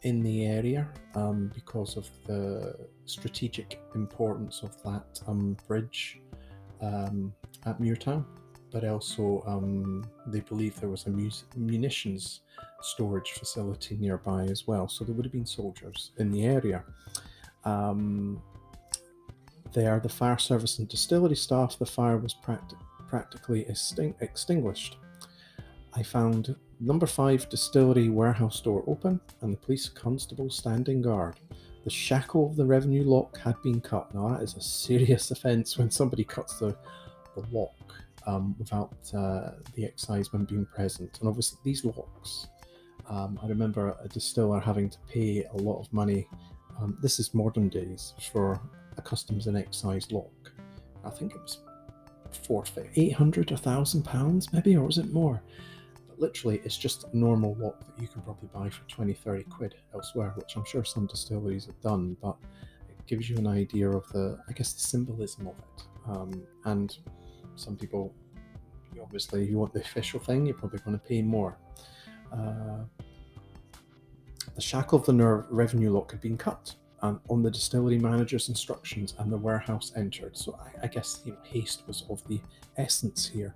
in 0.02 0.22
the 0.22 0.46
area 0.46 0.86
um, 1.16 1.50
because 1.52 1.96
of 1.96 2.08
the 2.26 2.76
strategic 3.06 3.80
importance 3.96 4.62
of 4.62 4.80
that 4.84 5.20
um, 5.26 5.56
bridge 5.66 6.20
um, 6.80 7.34
at 7.64 7.80
Muirtown, 7.80 8.24
but 8.76 8.86
also 8.86 9.42
um, 9.46 10.04
they 10.26 10.40
believe 10.40 10.78
there 10.78 10.90
was 10.90 11.06
a 11.06 11.10
munitions 11.56 12.40
storage 12.82 13.30
facility 13.30 13.96
nearby 13.96 14.44
as 14.44 14.66
well. 14.66 14.86
So 14.86 15.02
there 15.02 15.14
would 15.14 15.24
have 15.24 15.32
been 15.32 15.46
soldiers 15.46 16.10
in 16.18 16.30
the 16.30 16.44
area. 16.44 16.84
Um, 17.64 18.42
they 19.72 19.86
are 19.86 19.98
the 19.98 20.10
fire 20.10 20.36
service 20.36 20.78
and 20.78 20.86
distillery 20.88 21.36
staff. 21.36 21.78
The 21.78 21.86
fire 21.86 22.18
was 22.18 22.34
practi- 22.34 22.76
practically 23.08 23.64
exting- 23.64 24.14
extinguished. 24.20 24.98
I 25.94 26.02
found 26.02 26.54
number 26.78 27.06
five 27.06 27.48
distillery 27.48 28.10
warehouse 28.10 28.60
door 28.60 28.84
open 28.86 29.20
and 29.40 29.54
the 29.54 29.56
police 29.56 29.88
constable 29.88 30.50
standing 30.50 31.00
guard. 31.00 31.36
The 31.84 31.90
shackle 31.90 32.50
of 32.50 32.56
the 32.56 32.66
revenue 32.66 33.04
lock 33.04 33.38
had 33.38 33.54
been 33.62 33.80
cut. 33.80 34.14
Now, 34.14 34.28
that 34.28 34.42
is 34.42 34.54
a 34.54 34.60
serious 34.60 35.30
offence 35.34 35.78
when 35.78 35.90
somebody 35.90 36.24
cuts 36.24 36.58
the, 36.58 36.76
the 37.34 37.42
lock 37.50 37.72
um, 38.26 38.54
without 38.58 38.96
uh, 39.14 39.52
the 39.74 39.84
exciseman 39.84 40.44
being 40.44 40.66
present. 40.66 41.18
And 41.20 41.28
obviously, 41.28 41.58
these 41.64 41.84
locks 41.84 42.48
um, 43.08 43.38
I 43.42 43.46
remember 43.46 43.96
a 44.02 44.08
distiller 44.08 44.60
having 44.60 44.90
to 44.90 44.98
pay 45.08 45.44
a 45.44 45.56
lot 45.56 45.80
of 45.80 45.92
money. 45.92 46.28
Um, 46.80 46.98
this 47.00 47.18
is 47.18 47.34
modern 47.34 47.68
days 47.68 48.14
for 48.32 48.60
a 48.96 49.02
customs 49.02 49.46
and 49.46 49.56
excise 49.56 50.10
lock. 50.10 50.52
I 51.04 51.10
think 51.10 51.34
it 51.34 51.40
was 51.40 51.58
forfeit 52.42 52.90
800 52.96 53.52
or 53.52 53.54
1000 53.54 54.02
pounds 54.02 54.52
maybe 54.52 54.76
or 54.76 54.84
was 54.84 54.98
it 54.98 55.10
more 55.12 55.40
but 56.08 56.18
literally 56.18 56.60
it's 56.64 56.76
just 56.76 57.04
a 57.04 57.16
normal 57.16 57.54
lock 57.54 57.80
that 57.86 58.02
you 58.02 58.08
can 58.08 58.20
probably 58.22 58.48
buy 58.52 58.68
for 58.68 58.82
20 58.88 59.14
30 59.14 59.44
quid 59.44 59.74
elsewhere 59.94 60.32
which 60.36 60.56
i'm 60.56 60.64
sure 60.64 60.84
some 60.84 61.06
distilleries 61.06 61.64
have 61.64 61.80
done 61.80 62.14
but 62.20 62.36
it 62.90 63.06
gives 63.06 63.30
you 63.30 63.36
an 63.36 63.46
idea 63.46 63.88
of 63.88 64.06
the 64.12 64.36
i 64.50 64.52
guess 64.52 64.72
the 64.74 64.80
symbolism 64.80 65.46
of 65.46 65.54
it 65.54 65.84
um, 66.08 66.42
and 66.64 66.98
some 67.56 67.76
people 67.76 68.14
obviously 69.02 69.44
you 69.44 69.58
want 69.58 69.72
the 69.74 69.80
official 69.80 70.18
thing 70.18 70.46
you're 70.46 70.56
probably 70.56 70.78
going 70.78 70.98
to 70.98 71.04
pay 71.04 71.20
more 71.20 71.58
uh, 72.32 72.82
the 74.54 74.60
shackle 74.60 74.98
of 74.98 75.04
the 75.04 75.12
nerve 75.12 75.44
revenue 75.50 75.90
lock 75.90 76.12
had 76.12 76.20
been 76.20 76.38
cut 76.38 76.74
and 77.02 77.18
on 77.28 77.42
the 77.42 77.50
distillery 77.50 77.98
manager's 77.98 78.48
instructions, 78.48 79.14
and 79.18 79.30
the 79.30 79.36
warehouse 79.36 79.92
entered. 79.96 80.36
So 80.36 80.58
I, 80.58 80.84
I 80.84 80.86
guess 80.88 81.20
you 81.24 81.32
know, 81.32 81.38
haste 81.44 81.82
was 81.86 82.04
of 82.10 82.26
the 82.28 82.40
essence 82.76 83.28
here. 83.28 83.54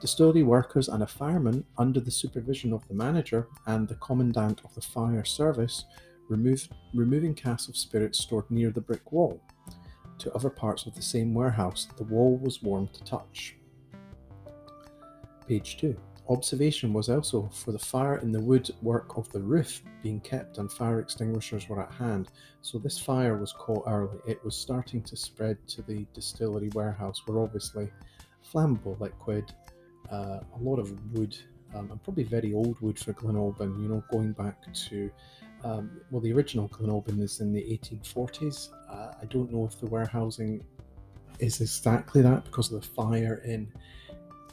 Distillery 0.00 0.42
workers 0.42 0.88
and 0.88 1.02
a 1.02 1.06
fireman, 1.06 1.64
under 1.78 2.00
the 2.00 2.10
supervision 2.10 2.72
of 2.72 2.86
the 2.88 2.94
manager 2.94 3.48
and 3.66 3.86
the 3.86 3.96
commandant 3.96 4.62
of 4.64 4.74
the 4.74 4.80
fire 4.80 5.24
service, 5.24 5.84
removed, 6.28 6.72
removing 6.94 7.34
casks 7.34 7.68
of 7.68 7.76
spirits 7.76 8.20
stored 8.20 8.50
near 8.50 8.70
the 8.70 8.80
brick 8.80 9.12
wall 9.12 9.40
to 10.20 10.32
other 10.34 10.50
parts 10.50 10.86
of 10.86 10.94
the 10.94 11.02
same 11.02 11.34
warehouse. 11.34 11.88
The 11.96 12.04
wall 12.04 12.36
was 12.38 12.62
warm 12.62 12.88
to 12.88 13.04
touch. 13.04 13.56
Page 15.48 15.78
2. 15.78 15.96
Observation 16.28 16.92
was 16.92 17.08
also 17.08 17.50
for 17.52 17.72
the 17.72 17.78
fire 17.78 18.18
in 18.18 18.30
the 18.30 18.40
woodwork 18.40 19.16
of 19.16 19.28
the 19.32 19.40
roof 19.40 19.82
being 20.00 20.20
kept 20.20 20.58
and 20.58 20.70
fire 20.70 21.00
extinguishers 21.00 21.68
were 21.68 21.82
at 21.82 21.92
hand. 21.92 22.28
So 22.62 22.78
this 22.78 22.98
fire 22.98 23.36
was 23.36 23.52
caught 23.52 23.82
early. 23.88 24.18
It 24.28 24.42
was 24.44 24.54
starting 24.54 25.02
to 25.02 25.16
spread 25.16 25.58
to 25.68 25.82
the 25.82 26.06
distillery 26.14 26.70
warehouse 26.72 27.22
where 27.26 27.40
obviously 27.40 27.90
flammable 28.52 28.98
liquid, 29.00 29.52
uh, 30.12 30.40
a 30.54 30.60
lot 30.60 30.78
of 30.78 30.92
wood, 31.12 31.36
um, 31.74 31.90
and 31.90 32.02
probably 32.02 32.24
very 32.24 32.54
old 32.54 32.80
wood 32.80 32.98
for 32.98 33.12
Glen 33.12 33.34
Albyn, 33.34 33.80
you 33.82 33.88
know, 33.88 34.04
going 34.10 34.32
back 34.32 34.72
to, 34.72 35.10
um, 35.64 36.00
well, 36.10 36.20
the 36.20 36.32
original 36.32 36.68
Glen 36.68 36.90
Albyn 36.90 37.20
is 37.20 37.40
in 37.40 37.52
the 37.52 37.60
1840s. 37.60 38.70
I 38.90 39.24
don't 39.28 39.52
know 39.52 39.64
if 39.64 39.78
the 39.78 39.86
warehousing 39.86 40.64
is 41.38 41.60
exactly 41.60 42.22
that 42.22 42.44
because 42.44 42.72
of 42.72 42.80
the 42.80 42.86
fire 42.86 43.40
in 43.44 43.72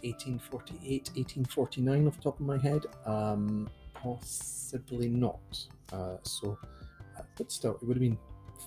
1848, 0.04 1.12
1849 1.16 2.08
off 2.08 2.18
the 2.18 2.24
top 2.24 2.40
of 2.40 2.46
my 2.46 2.58
head. 2.58 2.86
Um, 3.06 3.70
possibly 3.94 5.10
not. 5.10 5.66
Uh, 5.92 6.18
so, 6.24 6.58
uh, 7.18 7.22
but 7.38 7.52
still, 7.52 7.76
it 7.76 7.84
would 7.84 7.98
have 7.98 8.02
been 8.02 8.18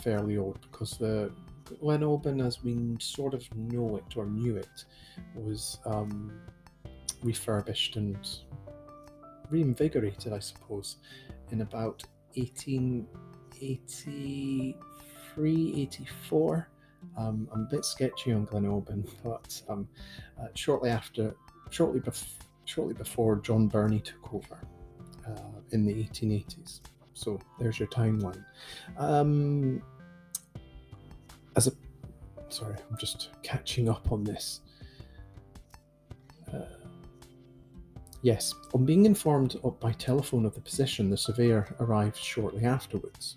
fairly 0.03 0.37
old 0.37 0.61
because 0.71 0.99
the 0.99 1.33
Glen 1.65 2.01
Albyn, 2.01 2.45
as 2.45 2.63
we 2.63 2.97
sort 3.01 3.35
of 3.35 3.45
know 3.55 3.97
it 3.97 4.17
or 4.17 4.27
knew 4.27 4.57
it, 4.57 4.85
was 5.35 5.79
um, 5.87 6.33
refurbished 7.23 7.97
and 7.97 8.19
reinvigorated, 9.51 10.33
I 10.33 10.39
suppose, 10.39 10.97
in 11.51 11.61
about 11.61 12.03
1883, 15.37 15.83
84. 15.83 16.69
Um, 17.17 17.49
I'm 17.53 17.63
a 17.63 17.65
bit 17.65 17.85
sketchy 17.85 18.33
on 18.33 18.45
Glen 18.45 18.65
Albyn, 18.65 19.09
but 19.25 19.63
um, 19.69 19.89
uh, 20.41 20.49
shortly 20.55 20.91
after, 20.91 21.35
shortly, 21.71 22.01
bef- 22.01 22.35
shortly 22.65 22.95
before 22.95 23.37
John 23.37 23.69
Birnie 23.69 24.01
took 24.01 24.35
over 24.35 24.61
uh, 25.27 25.61
in 25.71 25.85
the 25.85 25.93
1880s. 25.93 26.81
So 27.15 27.39
there's 27.59 27.79
your 27.79 27.89
timeline. 27.89 28.45
Um, 28.97 29.83
as 31.57 31.67
a, 31.67 31.73
sorry, 32.49 32.77
I'm 32.91 32.97
just 32.99 33.31
catching 33.43 33.89
up 33.89 34.13
on 34.13 34.25
this. 34.25 34.61
Uh, 36.53 36.61
yes, 38.23 38.55
on 38.75 38.85
being 38.85 39.07
informed 39.07 39.57
by 39.81 39.93
telephone 39.93 40.45
of 40.45 40.55
the 40.55 40.61
position, 40.61 41.11
the 41.11 41.17
surveyor 41.17 41.75
arrived 41.81 42.17
shortly 42.17 42.65
afterwards. 42.65 43.37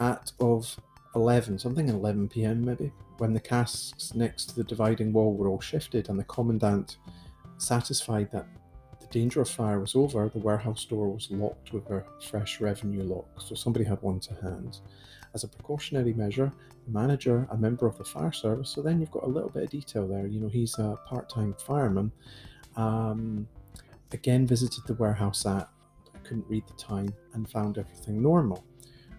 At 0.00 0.30
of 0.40 0.76
11, 1.18 1.58
something 1.58 1.88
11 1.88 2.28
pm 2.28 2.64
maybe, 2.64 2.92
when 3.18 3.34
the 3.34 3.40
casks 3.40 4.14
next 4.14 4.46
to 4.46 4.56
the 4.56 4.64
dividing 4.64 5.12
wall 5.12 5.34
were 5.34 5.48
all 5.48 5.60
shifted 5.60 6.08
and 6.08 6.18
the 6.18 6.24
commandant, 6.24 6.98
satisfied 7.58 8.30
that 8.32 8.46
the 9.00 9.06
danger 9.08 9.40
of 9.40 9.48
fire 9.48 9.80
was 9.80 9.94
over, 9.94 10.28
the 10.28 10.38
warehouse 10.38 10.84
door 10.84 11.08
was 11.08 11.30
locked 11.30 11.72
with 11.72 11.88
a 11.90 12.04
fresh 12.30 12.60
revenue 12.60 13.02
lock, 13.02 13.28
so 13.40 13.54
somebody 13.54 13.84
had 13.84 14.00
one 14.02 14.20
to 14.20 14.34
hand. 14.34 14.78
As 15.34 15.44
a 15.44 15.48
precautionary 15.48 16.14
measure, 16.14 16.52
the 16.86 16.92
manager, 16.92 17.46
a 17.50 17.56
member 17.56 17.86
of 17.86 17.98
the 17.98 18.04
fire 18.04 18.32
service, 18.32 18.70
so 18.70 18.80
then 18.80 19.00
you've 19.00 19.10
got 19.10 19.24
a 19.24 19.28
little 19.28 19.50
bit 19.50 19.64
of 19.64 19.70
detail 19.70 20.06
there. 20.06 20.26
You 20.26 20.40
know, 20.40 20.48
he's 20.48 20.78
a 20.78 20.98
part 21.06 21.28
time 21.28 21.54
fireman, 21.66 22.12
um, 22.76 23.46
again 24.12 24.46
visited 24.46 24.84
the 24.86 24.94
warehouse 24.94 25.44
at, 25.44 25.68
couldn't 26.24 26.46
read 26.48 26.66
the 26.66 26.74
time, 26.74 27.12
and 27.34 27.48
found 27.48 27.78
everything 27.78 28.22
normal. 28.22 28.64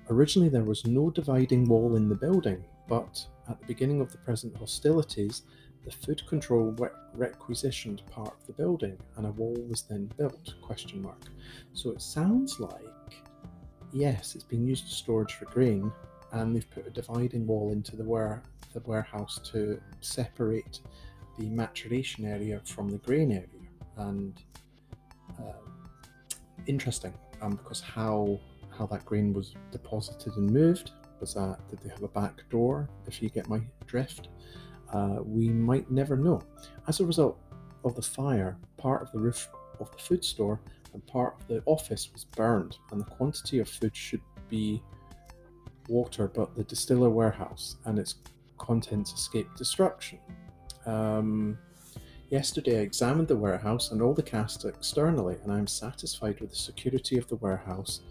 Originally, 0.10 0.50
there 0.50 0.64
was 0.64 0.86
no 0.86 1.10
dividing 1.10 1.66
wall 1.66 1.96
in 1.96 2.10
the 2.10 2.16
building, 2.16 2.64
but 2.88 3.24
at 3.48 3.60
the 3.60 3.66
beginning 3.66 4.02
of 4.02 4.12
the 4.12 4.18
present 4.20 4.56
hostilities, 4.58 5.44
the 5.86 5.92
food 5.92 6.26
control 6.28 6.76
requisitioned 7.14 8.02
part 8.12 8.34
of 8.40 8.48
the 8.48 8.54
building, 8.54 8.98
and 9.18 9.26
a 9.26 9.32
wall 9.32 9.56
was 9.70 9.84
then 9.84 10.12
built. 10.18 10.54
Question 10.62 11.02
mark. 11.02 11.22
So 11.74 11.92
it 11.92 12.02
sounds 12.02 12.60
like 12.60 12.84
yes, 13.92 14.36
it's 14.36 14.44
been 14.44 14.66
used 14.66 14.86
as 14.86 14.92
storage 14.92 15.34
for 15.34 15.46
grain, 15.46 15.92
and 16.32 16.56
they've 16.56 16.70
put 16.70 16.88
a 16.88 16.92
dividing 16.92 17.48
wall 17.48 17.72
into 17.72 17.96
the 17.96 18.04
the 18.74 18.80
warehouse 18.82 19.40
to 19.52 19.82
separate 20.02 20.82
the 21.38 21.50
maturation 21.50 22.26
area 22.26 22.62
from 22.66 22.90
the 22.90 22.98
grain 23.00 23.32
area. 23.32 23.48
And 23.98 24.40
uh, 25.40 25.54
interesting, 26.68 27.14
um, 27.42 27.56
because 27.56 27.82
how 27.82 28.40
how 28.80 28.88
that 28.88 29.06
grain 29.06 29.34
was 29.34 29.56
deposited 29.72 30.36
and 30.38 30.50
moved. 30.50 30.92
Was 31.20 31.36
that 31.36 31.60
did 31.70 31.80
they 31.82 31.90
have 31.90 32.02
a 32.02 32.08
back 32.08 32.50
door? 32.50 32.90
If 33.06 33.22
you 33.22 33.30
get 33.30 33.48
my 33.48 33.62
drift, 33.86 34.30
uh, 34.92 35.18
we 35.22 35.50
might 35.50 35.92
never 35.92 36.16
know. 36.16 36.42
As 36.88 37.00
a 37.02 37.06
result, 37.06 37.38
of 37.86 37.96
the 37.96 38.02
fire, 38.02 38.58
part 38.78 39.02
of 39.02 39.12
the 39.12 39.20
roof 39.20 39.50
of 39.80 39.92
the 39.92 39.98
food 39.98 40.24
store 40.24 40.60
and 40.94 41.06
part 41.08 41.36
of 41.40 41.48
the 41.48 41.62
office 41.66 42.10
was 42.12 42.26
burned, 42.26 42.78
and 42.92 43.00
the 43.00 43.06
quantity 43.06 43.60
of 43.60 43.70
food 43.70 43.96
should 43.96 44.22
be 44.50 44.82
water, 45.88 46.28
but 46.28 46.56
the 46.56 46.64
distiller 46.64 47.10
warehouse 47.10 47.76
and 47.86 48.00
its 48.00 48.16
contents 48.58 49.14
escaped 49.14 49.56
destruction. 49.58 50.20
Um, 50.86 51.58
yesterday, 52.30 52.80
I 52.80 52.82
examined 52.82 53.28
the 53.28 53.38
warehouse 53.38 53.92
and 53.92 54.02
all 54.02 54.14
the 54.14 54.24
casks 54.24 54.66
externally, 54.66 55.38
and 55.44 55.52
I 55.52 55.60
am 55.60 55.68
satisfied 55.68 56.42
with 56.42 56.50
the 56.50 56.56
security 56.56 57.18
of 57.18 57.28
the 57.28 57.36
warehouse. 57.36 58.02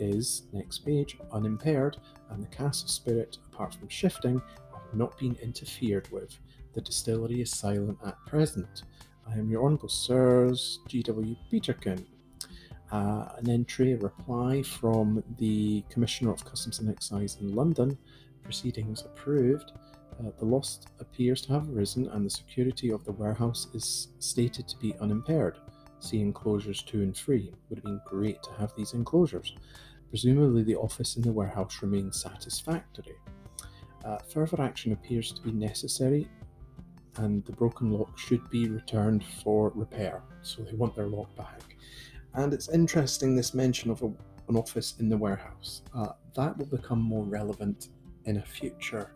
Is 0.00 0.44
next 0.52 0.84
page 0.84 1.18
unimpaired, 1.32 1.96
and 2.30 2.42
the 2.42 2.48
cask 2.48 2.88
spirit, 2.88 3.38
apart 3.52 3.74
from 3.74 3.88
shifting, 3.88 4.40
have 4.72 4.94
not 4.94 5.18
been 5.18 5.36
interfered 5.42 6.08
with. 6.12 6.38
The 6.74 6.80
distillery 6.80 7.40
is 7.40 7.50
silent 7.50 7.98
at 8.06 8.16
present. 8.24 8.84
I 9.28 9.36
am 9.36 9.50
your 9.50 9.64
honourable 9.64 9.88
sirs, 9.88 10.78
G.W. 10.86 11.34
Peterkin. 11.50 12.06
Uh, 12.92 13.28
an 13.36 13.50
entry, 13.50 13.92
a 13.92 13.96
reply 13.98 14.62
from 14.62 15.22
the 15.38 15.82
Commissioner 15.90 16.30
of 16.30 16.44
Customs 16.44 16.78
and 16.78 16.88
Excise 16.88 17.36
in 17.40 17.54
London. 17.54 17.98
Proceedings 18.44 19.02
approved. 19.02 19.72
Uh, 20.20 20.30
the 20.38 20.44
loss 20.44 20.80
appears 21.00 21.42
to 21.42 21.52
have 21.52 21.68
arisen, 21.68 22.08
and 22.08 22.24
the 22.24 22.30
security 22.30 22.90
of 22.90 23.04
the 23.04 23.12
warehouse 23.12 23.66
is 23.74 24.08
stated 24.20 24.68
to 24.68 24.76
be 24.78 24.94
unimpaired. 25.00 25.58
See 26.00 26.20
enclosures 26.20 26.82
2 26.82 27.02
and 27.02 27.16
3. 27.16 27.52
Would 27.68 27.78
have 27.78 27.84
been 27.84 28.00
great 28.06 28.42
to 28.44 28.52
have 28.52 28.72
these 28.76 28.94
enclosures. 28.94 29.54
Presumably, 30.08 30.62
the 30.62 30.76
office 30.76 31.16
in 31.16 31.22
the 31.22 31.32
warehouse 31.32 31.82
remains 31.82 32.20
satisfactory. 32.20 33.16
Uh, 34.04 34.18
further 34.32 34.62
action 34.62 34.92
appears 34.92 35.32
to 35.32 35.42
be 35.42 35.52
necessary, 35.52 36.28
and 37.16 37.44
the 37.44 37.52
broken 37.52 37.90
lock 37.90 38.16
should 38.18 38.48
be 38.48 38.68
returned 38.68 39.24
for 39.42 39.70
repair. 39.74 40.22
So 40.42 40.62
they 40.62 40.72
want 40.72 40.94
their 40.94 41.08
lock 41.08 41.34
back. 41.36 41.76
And 42.34 42.54
it's 42.54 42.68
interesting 42.68 43.34
this 43.34 43.54
mention 43.54 43.90
of 43.90 44.02
a, 44.02 44.06
an 44.48 44.56
office 44.56 44.94
in 44.98 45.08
the 45.08 45.16
warehouse. 45.16 45.82
Uh, 45.94 46.12
that 46.34 46.56
will 46.56 46.66
become 46.66 47.00
more 47.00 47.24
relevant 47.24 47.88
in 48.24 48.38
a 48.38 48.42
future 48.42 49.10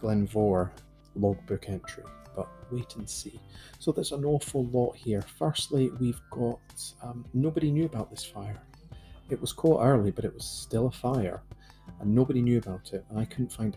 Glen 0.00 0.26
Mhor 0.28 0.70
logbook 1.14 1.68
entry, 1.68 2.04
but 2.34 2.48
wait 2.70 2.96
and 2.96 3.08
see. 3.08 3.40
So 3.78 3.92
there's 3.92 4.12
an 4.12 4.24
awful 4.24 4.66
lot 4.66 4.96
here. 4.96 5.22
Firstly, 5.22 5.90
we've 6.00 6.20
got 6.30 6.60
um, 7.02 7.24
nobody 7.32 7.70
knew 7.70 7.86
about 7.86 8.10
this 8.10 8.24
fire. 8.24 8.60
It 9.28 9.40
was 9.40 9.52
caught 9.52 9.84
early, 9.84 10.10
but 10.10 10.24
it 10.24 10.32
was 10.32 10.44
still 10.44 10.86
a 10.86 10.90
fire, 10.90 11.42
and 12.00 12.14
nobody 12.14 12.42
knew 12.42 12.58
about 12.58 12.92
it. 12.92 13.04
And 13.10 13.18
I 13.18 13.24
couldn't 13.24 13.52
find 13.52 13.76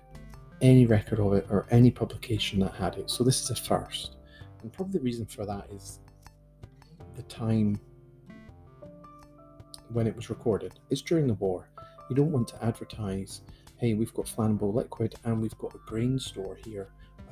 any 0.62 0.86
record 0.86 1.20
of 1.20 1.34
it 1.34 1.48
or 1.50 1.66
any 1.72 1.92
publication 1.92 2.60
that 2.60 2.74
had 2.74 2.96
it. 2.96 3.10
So 3.10 3.24
this 3.24 3.42
is 3.42 3.50
a 3.50 3.56
first. 3.56 4.18
And 4.62 4.72
probably 4.72 5.00
the 5.00 5.04
reason 5.04 5.26
for 5.26 5.46
that 5.46 5.68
is 5.72 6.00
the 7.16 7.24
time 7.24 7.80
when 9.92 10.08
it 10.08 10.16
was 10.16 10.30
recorded. 10.30 10.80
It's 10.90 11.02
during 11.02 11.28
the 11.28 11.34
war. 11.36 11.70
You 12.10 12.16
don't 12.16 12.32
want 12.32 12.48
to 12.50 12.64
advertise, 12.64 13.42
hey, 13.78 13.94
we've 13.94 14.14
got 14.14 14.26
flammable 14.26 14.74
liquid 14.74 15.16
and 15.24 15.42
we've 15.42 15.58
got 15.58 15.74
a 15.76 15.80
grain 15.86 16.20
store 16.20 16.58
here. 16.66 16.90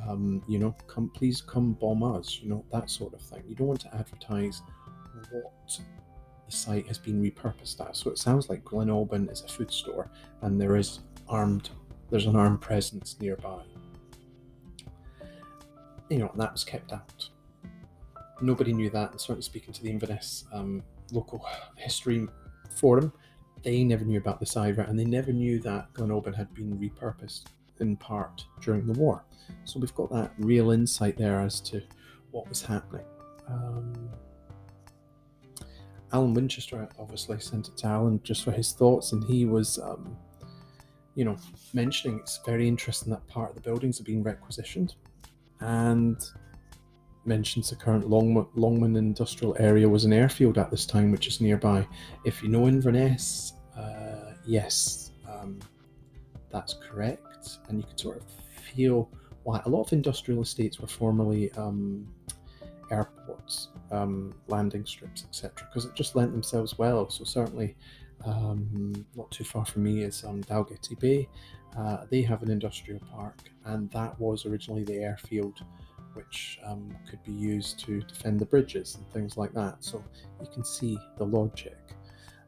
Um, 0.08 0.44
you 0.48 0.60
know, 0.60 0.76
come 0.88 1.10
please 1.10 1.42
come 1.42 1.74
bomb 1.74 2.04
us, 2.04 2.40
you 2.42 2.50
know, 2.50 2.64
that 2.72 2.90
sort 2.90 3.14
of 3.14 3.22
thing. 3.22 3.44
You 3.48 3.56
don't 3.56 3.68
want 3.68 3.82
to 3.82 3.96
advertise 3.96 4.62
what 5.32 5.80
the 6.48 6.52
site 6.52 6.88
has 6.88 6.98
been 6.98 7.22
repurposed 7.22 7.88
as. 7.88 7.98
So 7.98 8.10
it 8.10 8.18
sounds 8.18 8.50
like 8.50 8.64
Glen 8.64 8.88
Albyn 8.88 9.32
is 9.32 9.44
a 9.44 9.48
food 9.48 9.72
store 9.72 10.10
and 10.42 10.60
there 10.60 10.76
is 10.76 11.02
armed 11.28 11.70
there's 12.10 12.26
an 12.26 12.36
armed 12.36 12.62
presence 12.62 13.18
nearby. 13.20 13.62
You 16.10 16.20
know, 16.20 16.32
that 16.36 16.54
was 16.54 16.64
kept 16.64 16.94
out. 16.94 17.30
Nobody 18.42 18.72
knew 18.72 18.90
that, 18.92 19.12
and 19.12 19.20
certainly 19.20 19.42
speaking 19.42 19.74
to 19.74 19.84
the 19.84 19.90
Inverness 19.90 20.46
um, 20.54 20.84
local 21.12 21.46
history 21.76 22.28
forum, 22.78 23.12
they 23.64 23.84
never 23.84 24.06
knew 24.06 24.20
about 24.20 24.40
this 24.40 24.56
either, 24.56 24.84
and 24.84 24.98
they 24.98 25.06
never 25.06 25.34
knew 25.34 25.60
that 25.60 25.92
Glen 25.94 26.10
Albyn 26.10 26.36
had 26.36 26.54
been 26.54 26.78
repurposed 26.78 27.46
in 27.80 27.98
part 27.98 28.46
during 28.62 28.86
the 28.86 28.94
war. 28.94 29.26
So 29.66 29.80
we've 29.80 29.94
got 29.96 30.10
that 30.12 30.32
real 30.38 30.72
insight 30.72 31.18
there 31.18 31.42
as 31.42 31.60
to 31.62 31.82
what 32.32 32.48
was 32.48 32.62
happening. 32.62 33.06
Um, 33.50 33.94
Alan 36.14 36.34
Winchester 36.34 36.88
obviously 37.00 37.40
sent 37.40 37.68
it 37.68 37.78
to 37.78 37.88
Alan 37.88 38.22
just 38.24 38.44
for 38.44 38.52
his 38.52 38.72
thoughts, 38.72 39.12
and 39.12 39.24
he 39.24 39.46
was 39.46 39.78
um, 39.80 40.18
you 41.18 41.26
know, 41.26 41.36
mentioning 41.74 42.20
it's 42.20 42.40
very 42.46 42.68
interesting 42.68 43.12
that 43.12 43.28
part 43.28 43.50
of 43.50 43.56
the 43.56 43.62
buildings 43.62 44.00
are 44.00 44.04
being 44.04 44.22
requisitioned 44.22 44.94
and 45.62 46.30
mentions 47.26 47.72
the 47.72 47.76
current 47.76 48.08
Long- 48.08 48.48
Longman 48.54 48.96
industrial 48.96 49.56
area 49.58 49.90
was 49.90 50.06
an 50.06 50.14
airfield 50.14 50.60
at 50.60 50.70
this 50.70 50.86
time, 50.86 51.12
which 51.12 51.26
is 51.26 51.42
nearby. 51.42 51.88
If 52.24 52.44
you 52.44 52.50
know 52.50 52.68
Inverness, 52.68 53.54
uh, 53.76 54.34
yes, 54.46 55.12
um, 55.28 55.58
that's 56.52 56.76
correct. 56.88 57.58
And 57.68 57.80
you 57.80 57.84
can 57.84 57.98
sort 57.98 58.18
of 58.18 58.26
feel 58.76 59.10
why 59.42 59.60
a 59.66 59.70
lot 59.70 59.82
of 59.82 59.94
industrial 59.94 60.44
estates 60.44 60.80
were 60.80 60.88
formerly 60.88 61.52
um, 61.54 62.08
airports, 62.92 63.70
um, 63.92 64.34
landing 64.48 64.86
strips, 64.86 65.26
etc., 65.28 65.68
because 65.70 65.86
it 65.86 65.94
just 65.96 66.16
lent 66.16 66.32
themselves 66.32 66.78
well. 66.78 67.10
So 67.10 67.24
certainly 67.24 67.76
um, 68.26 69.06
not 69.16 69.30
too 69.32 69.44
far 69.44 69.66
from 69.66 69.84
me 69.84 70.04
is 70.04 70.24
um, 70.24 70.44
Dalgety 70.44 71.00
Bay. 71.00 71.28
Uh, 71.78 72.06
they 72.10 72.22
have 72.22 72.42
an 72.42 72.50
industrial 72.50 73.00
park, 73.12 73.38
and 73.66 73.90
that 73.92 74.20
was 74.20 74.46
originally 74.46 74.84
the 74.84 74.96
airfield, 74.96 75.60
which 76.14 76.60
um, 76.66 76.96
could 77.10 77.24
be 77.24 77.32
used 77.32 77.80
to 77.86 78.02
defend 78.02 78.40
the 78.40 78.46
bridges 78.46 78.96
and 78.96 79.08
things 79.12 79.38
like 79.38 79.54
that. 79.54 79.84
So 79.84 80.04
you 80.42 80.48
can 80.52 80.64
see 80.64 80.98
the 81.18 81.26
logic. 81.26 81.78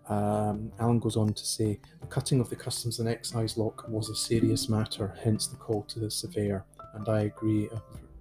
Um, 0.07 0.71
Alan 0.79 0.97
goes 0.97 1.15
on 1.15 1.33
to 1.33 1.45
say 1.45 1.79
the 2.01 2.07
cutting 2.07 2.39
of 2.39 2.49
the 2.49 2.55
customs 2.55 2.99
and 2.99 3.07
excise 3.07 3.57
lock 3.57 3.85
was 3.87 4.09
a 4.09 4.15
serious 4.15 4.67
matter, 4.67 5.15
hence 5.23 5.45
the 5.45 5.55
call 5.57 5.83
to 5.83 5.99
the 5.99 6.09
surveyor, 6.09 6.65
and 6.95 7.07
I 7.07 7.21
agree, 7.21 7.69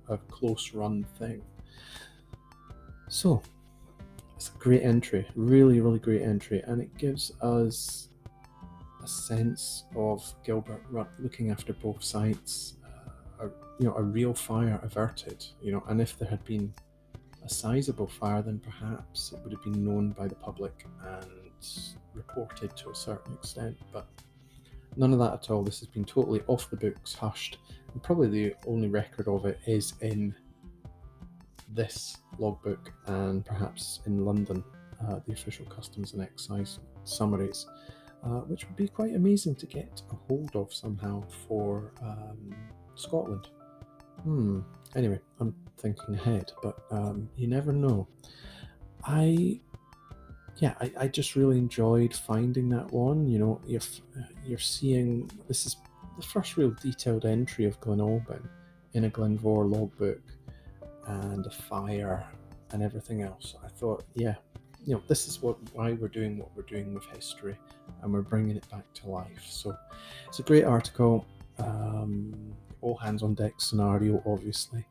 a, 0.08 0.12
a 0.12 0.18
close 0.18 0.74
run 0.74 1.06
thing. 1.18 1.40
So 3.08 3.42
it's 4.36 4.50
a 4.54 4.58
great 4.58 4.82
entry, 4.82 5.26
really, 5.34 5.80
really 5.80 5.98
great 5.98 6.22
entry, 6.22 6.62
and 6.66 6.80
it 6.80 6.96
gives 6.98 7.32
us 7.40 8.08
a 9.02 9.08
sense 9.08 9.84
of 9.96 10.22
Gilbert 10.44 10.82
looking 11.18 11.50
after 11.50 11.72
both 11.72 12.04
sides, 12.04 12.74
uh, 12.84 13.46
a, 13.46 13.50
you 13.78 13.86
know, 13.86 13.94
a 13.94 14.02
real 14.02 14.34
fire 14.34 14.78
averted, 14.82 15.44
you 15.62 15.72
know, 15.72 15.82
and 15.88 16.00
if 16.00 16.18
there 16.18 16.28
had 16.28 16.44
been 16.44 16.72
a 17.44 17.48
sizable 17.48 18.06
fire, 18.06 18.42
then 18.42 18.58
perhaps 18.58 19.32
it 19.32 19.40
would 19.42 19.52
have 19.52 19.62
been 19.62 19.84
known 19.84 20.10
by 20.10 20.28
the 20.28 20.34
public 20.34 20.86
and 21.04 21.26
reported 22.14 22.76
to 22.76 22.90
a 22.90 22.94
certain 22.94 23.32
extent, 23.34 23.76
but 23.92 24.06
none 24.96 25.12
of 25.12 25.18
that 25.18 25.32
at 25.32 25.50
all. 25.50 25.62
This 25.62 25.80
has 25.80 25.88
been 25.88 26.04
totally 26.04 26.42
off 26.46 26.68
the 26.68 26.76
books, 26.76 27.14
hushed, 27.14 27.58
and 27.92 28.02
probably 28.02 28.28
the 28.28 28.54
only 28.66 28.88
record 28.88 29.28
of 29.28 29.46
it 29.46 29.58
is 29.66 29.94
in 30.02 30.34
this 31.74 32.16
logbook 32.38 32.92
and 33.06 33.44
perhaps 33.44 34.00
in 34.06 34.24
London, 34.24 34.64
uh, 35.06 35.20
the 35.26 35.32
official 35.32 35.66
customs 35.66 36.12
and 36.12 36.22
excise 36.22 36.78
summaries, 37.04 37.66
uh, 38.24 38.40
which 38.40 38.66
would 38.66 38.76
be 38.76 38.88
quite 38.88 39.14
amazing 39.14 39.54
to 39.56 39.66
get 39.66 40.02
a 40.10 40.14
hold 40.14 40.54
of 40.54 40.72
somehow 40.72 41.22
for 41.46 41.92
um, 42.02 42.54
Scotland. 42.94 43.48
Hmm. 44.22 44.60
Anyway, 44.96 45.20
I'm 45.40 45.54
thinking 45.78 46.14
ahead, 46.14 46.52
but 46.62 46.76
um, 46.90 47.28
you 47.36 47.46
never 47.46 47.72
know. 47.72 48.08
I, 49.04 49.60
yeah, 50.56 50.74
I, 50.80 50.92
I 50.98 51.08
just 51.08 51.36
really 51.36 51.58
enjoyed 51.58 52.14
finding 52.14 52.68
that 52.70 52.90
one. 52.92 53.28
You 53.28 53.38
know, 53.38 53.60
you're 53.66 53.82
you're 54.44 54.58
seeing 54.58 55.30
this 55.46 55.66
is 55.66 55.76
the 56.16 56.22
first 56.22 56.56
real 56.56 56.70
detailed 56.82 57.26
entry 57.26 57.64
of 57.64 57.78
Glen 57.80 57.98
Albyn 57.98 58.48
in 58.94 59.04
a 59.04 59.08
Glen 59.08 59.38
Mhor 59.38 59.70
logbook 59.70 60.22
and 61.08 61.46
a 61.46 61.50
fire 61.50 62.24
and 62.70 62.82
everything 62.82 63.22
else. 63.22 63.54
I 63.64 63.68
thought, 63.68 64.04
yeah, 64.14 64.34
you 64.86 64.94
know, 64.94 65.02
this 65.08 65.26
is 65.26 65.42
what 65.42 65.56
why 65.74 65.92
we're 65.92 66.08
doing 66.08 66.38
what 66.38 66.50
we're 66.56 66.62
doing 66.62 66.94
with 66.94 67.04
history, 67.06 67.56
and 68.02 68.12
we're 68.12 68.22
bringing 68.22 68.56
it 68.56 68.68
back 68.70 68.84
to 68.94 69.08
life. 69.08 69.44
So 69.48 69.76
it's 70.26 70.38
a 70.38 70.42
great 70.42 70.64
article. 70.64 71.26
Um, 71.58 72.54
all 72.80 72.96
hands 72.96 73.22
on 73.22 73.34
deck 73.34 73.54
scenario, 73.58 74.22
obviously, 74.24 74.86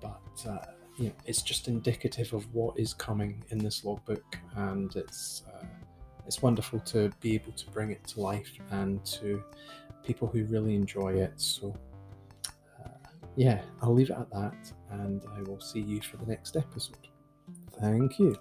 but 0.00 0.46
uh, 0.48 0.72
you 0.98 1.06
know, 1.06 1.14
it's 1.26 1.42
just 1.42 1.68
indicative 1.68 2.32
of 2.32 2.52
what 2.52 2.78
is 2.78 2.92
coming 2.92 3.44
in 3.50 3.58
this 3.58 3.84
logbook, 3.84 4.38
and 4.56 4.94
it's 4.96 5.42
uh, 5.54 5.66
it's 6.26 6.42
wonderful 6.42 6.80
to 6.80 7.10
be 7.20 7.34
able 7.34 7.52
to 7.52 7.70
bring 7.70 7.90
it 7.90 8.04
to 8.08 8.20
life 8.20 8.52
and 8.70 9.04
to 9.06 9.42
people 10.04 10.28
who 10.28 10.44
really 10.44 10.74
enjoy 10.74 11.12
it. 11.14 11.32
So 11.36 11.74
yeah, 13.38 13.62
I'll 13.80 13.94
leave 13.94 14.10
it 14.10 14.16
at 14.18 14.28
that, 14.30 14.72
and 14.90 15.22
I 15.36 15.42
will 15.42 15.60
see 15.60 15.78
you 15.78 16.00
for 16.00 16.16
the 16.16 16.26
next 16.26 16.56
episode. 16.56 16.96
Thank 17.80 18.18
you. 18.18 18.36